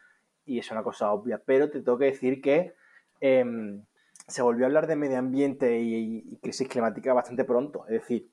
[0.48, 1.40] y es una cosa obvia.
[1.44, 2.74] Pero te tengo que decir que
[3.20, 3.84] em,
[4.26, 7.84] se volvió a hablar de medio ambiente y, crisis climática bastante pronto.
[7.86, 8.30] Es decir,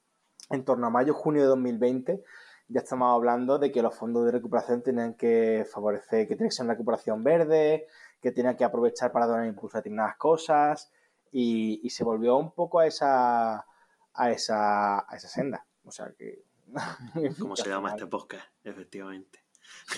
[0.50, 2.24] en torno a mayo, junio de 2020
[2.68, 6.56] ya estamos hablando de que los fondos de recuperación tenían que favorecer, que tiene que
[6.56, 7.88] ser una recuperación verde,
[8.22, 10.92] que tenían que aprovechar para dar impulso a determinadas cosas,
[11.32, 13.66] y, se volvió un poco a esa,
[14.14, 15.66] a esa, a esa senda.
[15.84, 16.44] O sea que...
[17.40, 18.48] ¿Cómo se llama este podcast?
[18.64, 19.40] Efectivamente.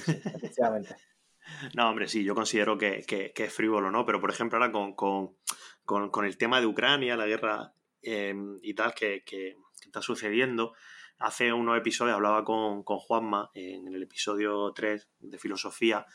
[0.05, 0.95] efectivamente.
[1.76, 3.04] No, hombre, sí, yo considero que,
[3.36, 4.06] es frívolo, ¿no?
[4.06, 9.24] Pero, por ejemplo, ahora con, el tema de Ucrania, la guerra em, y tal que,
[9.86, 10.74] está sucediendo,
[11.20, 16.06] hace unos episodios hablaba con, con Juanma en el episodio 3 de filosofía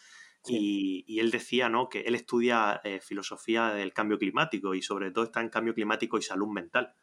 [0.46, 1.88] y, él decía ¿no?
[1.88, 6.18] que él estudia eh, filosofía del cambio climático y sobre todo está en cambio climático
[6.18, 6.94] y salud mental,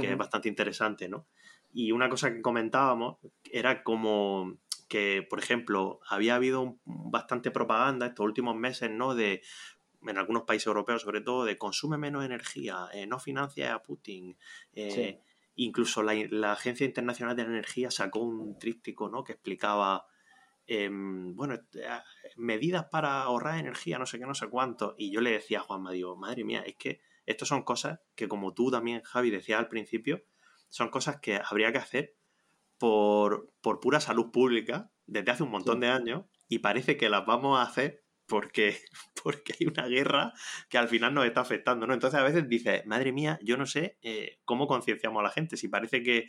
[0.00, 1.26] que es bastante interesante, ¿no?
[1.72, 3.18] Y una cosa que comentábamos
[3.50, 4.58] era como
[4.88, 9.14] que, por ejemplo, había habido bastante propaganda estos últimos meses, ¿no?
[9.14, 9.42] De,
[10.06, 14.36] en algunos países europeos sobre todo, de consume menos energía, eh, no financia a Putin.
[14.72, 15.20] Eh,
[15.54, 19.24] incluso la, la, Agencia Internacional de la Energía sacó un tríptico, ¿no?
[19.24, 20.06] Que explicaba
[20.70, 21.88] Em, bueno, eh,
[22.36, 24.94] medidas para ahorrar energía, no sé qué, no sé cuánto.
[24.98, 28.28] Y yo le decía a Juanma, digo, madre mía, es que estas son cosas que
[28.28, 30.24] como tú también, Javi, decías al principio,
[30.68, 32.16] son cosas que habría que hacer
[32.78, 37.26] por, por pura salud pública desde hace un montón de años y parece que las
[37.26, 38.78] vamos a hacer porque,
[39.22, 40.32] porque hay una guerra
[40.68, 41.94] que al final nos está afectando, ¿no?
[41.94, 45.56] Entonces a veces dices, madre mía, yo no sé eh, cómo concienciamos a la gente,
[45.56, 46.28] si parece que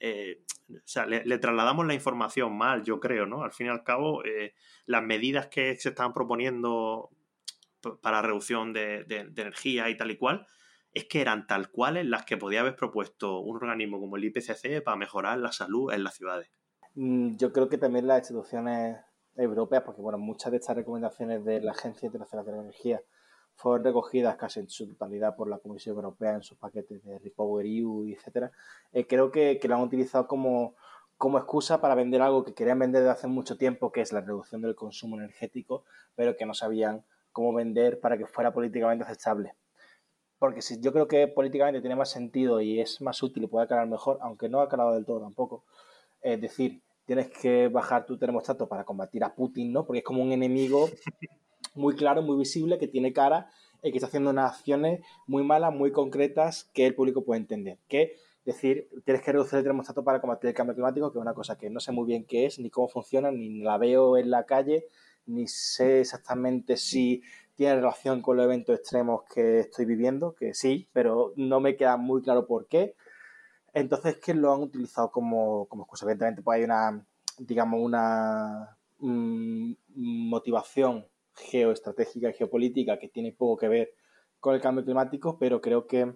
[0.00, 3.42] eh, o sea, le, trasladamos la información mal, yo creo, ¿no?
[3.42, 4.54] Al fin y al cabo, eh,
[4.86, 7.10] las medidas que se están proponiendo
[8.00, 10.46] para reducción de, energía y tal y cual,
[10.94, 14.82] es que eran tal cuales las que podía haber propuesto un organismo como el IPCC
[14.82, 16.50] para mejorar la salud en las ciudades.
[16.94, 18.98] Mm, yo creo que también las instituciones
[19.36, 23.00] europeas, porque bueno, muchas de estas recomendaciones de la Agencia Internacional de la Energía
[23.54, 27.66] fueron recogidas casi en su totalidad por la Comisión Europea en sus paquetes de Repower
[27.66, 28.52] EU, etcétera,
[28.92, 30.76] eh, creo que, lo han utilizado como,
[31.16, 34.20] como excusa para vender algo que querían vender desde hace mucho tiempo, que es la
[34.20, 35.84] reducción del consumo energético,
[36.14, 39.54] pero que no sabían cómo vender para que fuera políticamente aceptable.
[40.38, 43.64] Porque si yo creo que políticamente tiene más sentido y es más útil y puede
[43.64, 45.64] aclarar mejor, aunque no ha aclarado del todo tampoco,
[46.22, 49.84] es decir, tienes que bajar tu termostato para combatir a Putin, ¿no?
[49.84, 50.88] Porque es como un enemigo
[51.74, 53.50] muy claro, muy visible, que tiene cara
[53.82, 57.78] y que está haciendo unas acciones muy malas, muy concretas que el público puede entender.
[57.88, 61.34] Que decir, tienes que reducir el termostato para combatir el cambio climático, que es una
[61.34, 64.30] cosa que no sé muy bien qué es, ni cómo funciona, ni la veo en
[64.30, 64.86] la calle,
[65.26, 67.22] ni sé exactamente si
[67.58, 71.96] tiene relación con los eventos extremos que estoy viviendo, que sí, pero no me queda
[71.96, 72.94] muy claro por qué.
[73.74, 76.04] Entonces, que lo han utilizado como, como excusa.
[76.04, 77.04] Evidentemente, pues hay una,
[77.36, 83.92] digamos, una mm, motivación geoestratégica y geopolítica que tiene poco que ver
[84.38, 86.14] con el cambio climático, pero creo que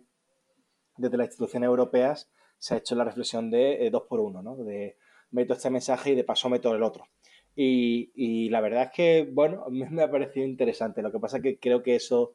[0.97, 4.55] desde las instituciones europeas se ha hecho la reflexión de eh, dos por uno, ¿no?
[4.59, 4.97] De
[5.33, 7.09] meto este mensaje y de paso meto el otro.
[7.55, 11.03] Y, la verdad es que, bueno, me ha parecido interesante.
[11.03, 12.35] Lo que pasa es que creo que eso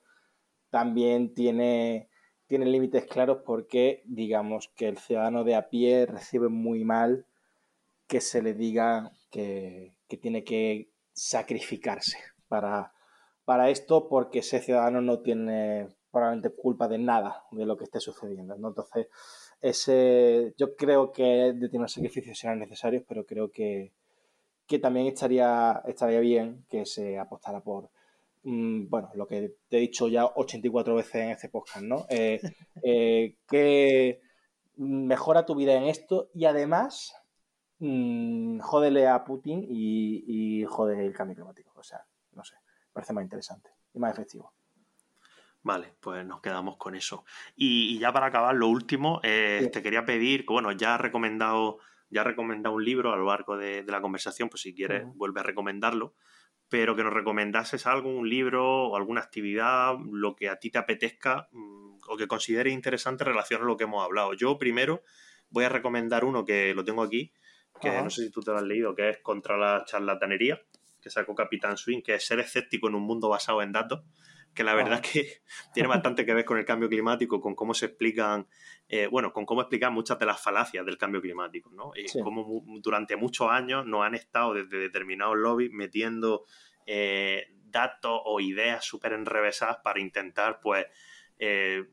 [0.70, 2.10] también tiene,
[2.48, 7.26] tiene límites claros porque, digamos, que el ciudadano de a pie recibe muy mal
[8.08, 12.94] que se le diga que, tiene que sacrificarse para,
[13.44, 18.00] para esto porque ese ciudadano no tiene probablemente culpa de nada de lo que esté
[18.00, 18.56] sucediendo.
[18.56, 19.08] Entonces,
[19.62, 23.92] ese, yo creo que determinados sacrificios serán necesarios, pero creo que,
[24.68, 27.90] que también estaría, estaría bien que se apostara por,
[28.44, 32.06] mm, bueno, lo que te he dicho ya 84 veces en este podcast, ¿no?
[32.10, 32.40] Eh,
[32.84, 34.22] eh, que
[34.78, 37.16] mejora tu vida en esto y además
[37.80, 41.72] mmm, jódele a Putin y, y jode el cambio climático.
[41.76, 42.56] O sea, no sé,
[42.94, 44.54] parece más interesante y más efectivo.
[45.68, 47.26] Vale, pues nos quedamos con eso.
[47.56, 51.80] Y, ya para acabar, lo último, eh, te quería pedir, que bueno, ya has recomendado,
[52.10, 55.44] ya recomendado un libro a lo largo de, la conversación, pues si quieres, vuelve a
[55.44, 56.16] recomendarlo,
[56.70, 60.78] pero que nos recomendases algo, un libro o alguna actividad, lo que a ti te
[60.78, 64.34] apetezca mm, o que consideres interesante en relación a lo que hemos hablado.
[64.34, 65.04] Yo primero
[65.50, 67.34] voy a recomendar uno que lo tengo aquí,
[67.80, 70.62] que no sé si tú te lo has leído, que es Contra la charlatanería,
[71.02, 74.04] que sacó Capitán Swing, que es ser escéptico en un mundo basado en datos
[74.54, 75.42] que la verdad es que
[75.74, 78.48] tiene bastante que ver con el cambio climático, con cómo se explican,
[78.90, 81.92] eh, bueno, con cómo explican muchas de las falacias del cambio climático, ¿no?
[81.96, 86.46] Y cómo durante muchos años nos han estado desde determinados lobbies metiendo
[86.86, 90.86] eh, datos o ideas súper enrevesadas para intentar, pues,
[91.38, 91.86] eh,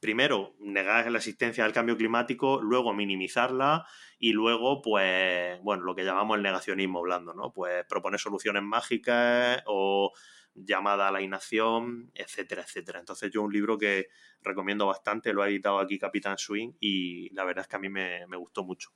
[0.00, 3.86] primero negar la existencia del cambio climático, luego minimizarla
[4.18, 7.52] y luego, pues, bueno, lo que llamamos el negacionismo blando, ¿no?
[7.52, 10.12] Pues proponer soluciones mágicas o
[10.56, 12.98] llamada a la inacción, etcétera, etcétera.
[12.98, 14.06] Entonces yo un libro que
[14.42, 17.88] recomiendo bastante, lo ha editado aquí Capitán Swing y la verdad es que a mí
[17.88, 18.90] me, gustó mucho.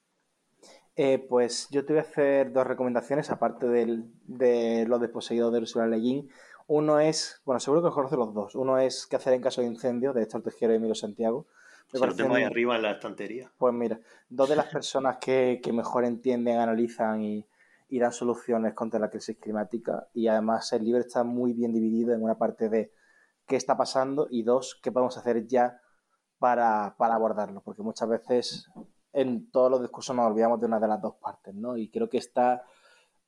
[0.96, 5.86] Eh, pues yo te voy a hacer dos recomendaciones, aparte de los desposeídos de Ursula
[5.86, 6.24] Le
[6.66, 8.54] Uno es, bueno, seguro que os conoces los dos.
[8.54, 11.46] Uno es qué hacer en caso de incendio, de Héctor Tejero y Emilio Santiago.
[11.92, 13.50] Me lo tengo ahí arriba en la estantería.
[13.58, 13.98] Pues mira,
[14.28, 17.44] dos de las personas que, que mejor entienden, analizan y,
[17.90, 20.08] y soluciones contra la crisis climática.
[20.14, 22.92] Y además el libro está muy bien dividido en una parte de
[23.46, 25.80] qué está pasando y dos, qué podemos hacer ya
[26.38, 27.62] para, abordarlo.
[27.62, 28.70] Porque muchas veces
[29.12, 31.76] en todos los discursos nos olvidamos de una de las dos partes, ¿no?
[31.76, 32.62] Y creo que está,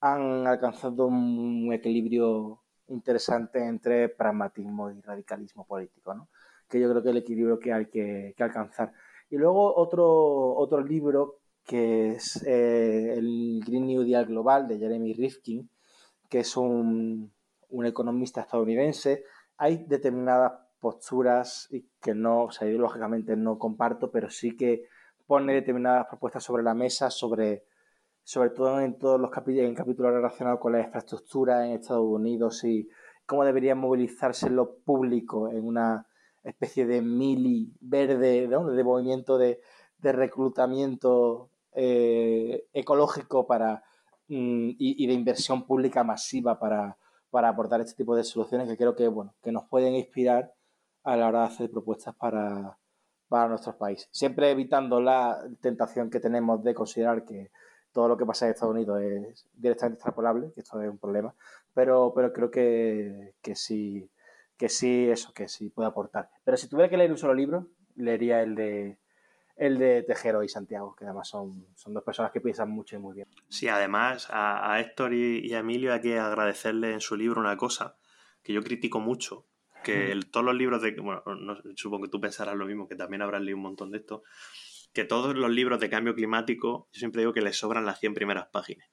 [0.01, 6.29] han alcanzado un equilibrio interesante entre pragmatismo y radicalismo político, ¿no?
[6.69, 8.93] Que yo creo que es el equilibrio que hay que, que alcanzar.
[9.29, 15.15] Y luego otro, otro libro que es eh, el Green New Deal Global de Jeremy
[15.15, 15.69] Rifkin,
[16.29, 17.33] que es un,
[17.85, 19.25] economista estadounidense.
[19.57, 21.69] Hay determinadas posturas
[22.01, 24.87] que no, o sea, ideológicamente no comparto, pero sí que
[25.27, 27.65] pone determinadas propuestas sobre la mesa, sobre,
[28.25, 32.65] sobre todo en todos los capítulos, en capítulos relacionados con la infraestructura en Estados Unidos
[32.65, 32.89] y
[33.25, 36.07] cómo debería movilizarse lo público en una
[36.43, 39.61] especie de mili verde, de movimiento de,
[39.99, 43.83] de reclutamiento eh, ecológico para,
[44.29, 46.97] mm, y, de inversión pública masiva para,
[47.31, 50.53] para, aportar este tipo de soluciones que creo que, bueno, que nos pueden inspirar
[51.05, 52.79] a la hora de hacer propuestas para,
[53.29, 54.09] para nuestros países.
[54.13, 57.51] Siempre evitando la tentación que tenemos de considerar que
[57.93, 61.35] todo lo que pasa en Estados Unidos es directamente extrapolable, que esto es un problema,
[61.75, 64.11] pero, pero creo que, que sí,
[64.57, 66.31] que sí, eso, que sí puede aportar.
[66.45, 68.99] Pero si tuviera que leer un solo libro, leería el de
[69.63, 72.99] el de Tejero y Santiago, que además son, son dos personas que piensan mucho y
[72.99, 73.29] muy bien.
[73.49, 77.97] Sí, además a, Héctor y, a Emilio hay que agradecerle en su libro una cosa
[78.43, 79.47] que yo critico mucho,
[79.85, 80.91] que todos los libros de...
[81.01, 81.23] Bueno,
[81.77, 84.25] supongo que tú pensarás lo mismo, que también habrás leído un montón de esto,
[84.93, 88.15] que todos los libros de cambio climático, yo siempre digo que les sobran las 100
[88.15, 88.89] primeras páginas,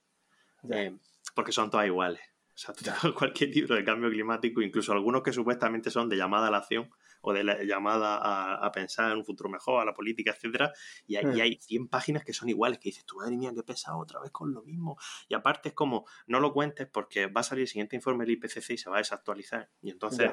[0.72, 0.96] eh,
[1.34, 2.22] porque son todas iguales.
[2.54, 2.76] O sea,
[3.18, 6.92] cualquier libro de cambio climático, incluso algunos que supuestamente son de llamada a la acción,
[7.22, 8.18] o de la llamada
[8.66, 10.72] a, pensar en un futuro mejor, a la política, etcétera,
[11.08, 11.42] y hay, hmm.
[11.42, 14.32] hay 100 páginas que son iguales, que dices, tu madre mía, qué pesado otra vez
[14.32, 14.98] con lo mismo.
[15.28, 18.34] Y aparte es como, no lo cuentes porque va a salir el siguiente informe del
[18.34, 20.32] IPCC y se va a desactualizar, y entonces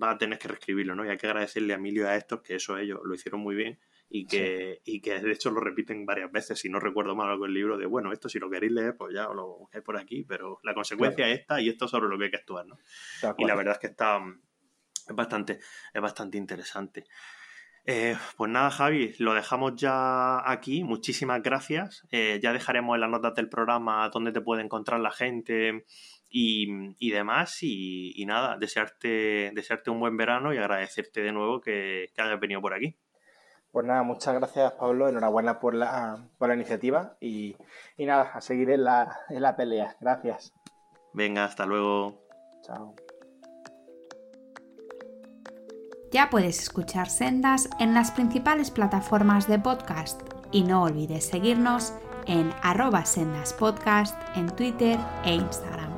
[0.00, 1.04] va a tener que reescribirlo, ¿no?
[1.04, 3.54] Y hay que agradecerle a Emilio y a estos que eso ellos lo hicieron muy
[3.54, 3.78] bien
[4.08, 7.46] y que, y que de hecho lo repiten varias veces, si no recuerdo mal algo
[7.46, 9.96] el libro, de bueno, esto si lo queréis leer, pues ya os lo busquéis por
[9.96, 12.66] aquí, pero la consecuencia es esta y esto es sobre lo que hay que actuar,
[12.66, 12.78] ¿no?
[13.38, 14.20] Y la verdad es que está,
[15.08, 15.60] es bastante,
[15.92, 17.04] es bastante interesante.
[17.88, 20.82] Eh, pues nada, Javi, lo dejamos ya aquí.
[20.82, 22.04] Muchísimas gracias.
[22.10, 25.84] Eh, ya dejaremos en las notas del programa dónde te puede encontrar la gente
[26.28, 27.58] y, demás.
[27.62, 32.60] Y, nada, desearte, desearte un buen verano y agradecerte de nuevo que, que hayas venido
[32.60, 32.96] por aquí.
[33.70, 37.56] Pues nada, muchas gracias Pablo, enhorabuena por la, por la iniciativa y,
[37.98, 39.96] y nada, a seguir en la, en la pelea.
[40.00, 40.54] Gracias.
[41.12, 42.26] Venga, hasta luego.
[42.62, 42.96] Chao.
[46.16, 50.18] Ya puedes escuchar Sendas en las principales plataformas de podcast
[50.50, 51.92] y no olvides seguirnos
[52.24, 55.95] en arroba sendaspodcast en Twitter e Instagram.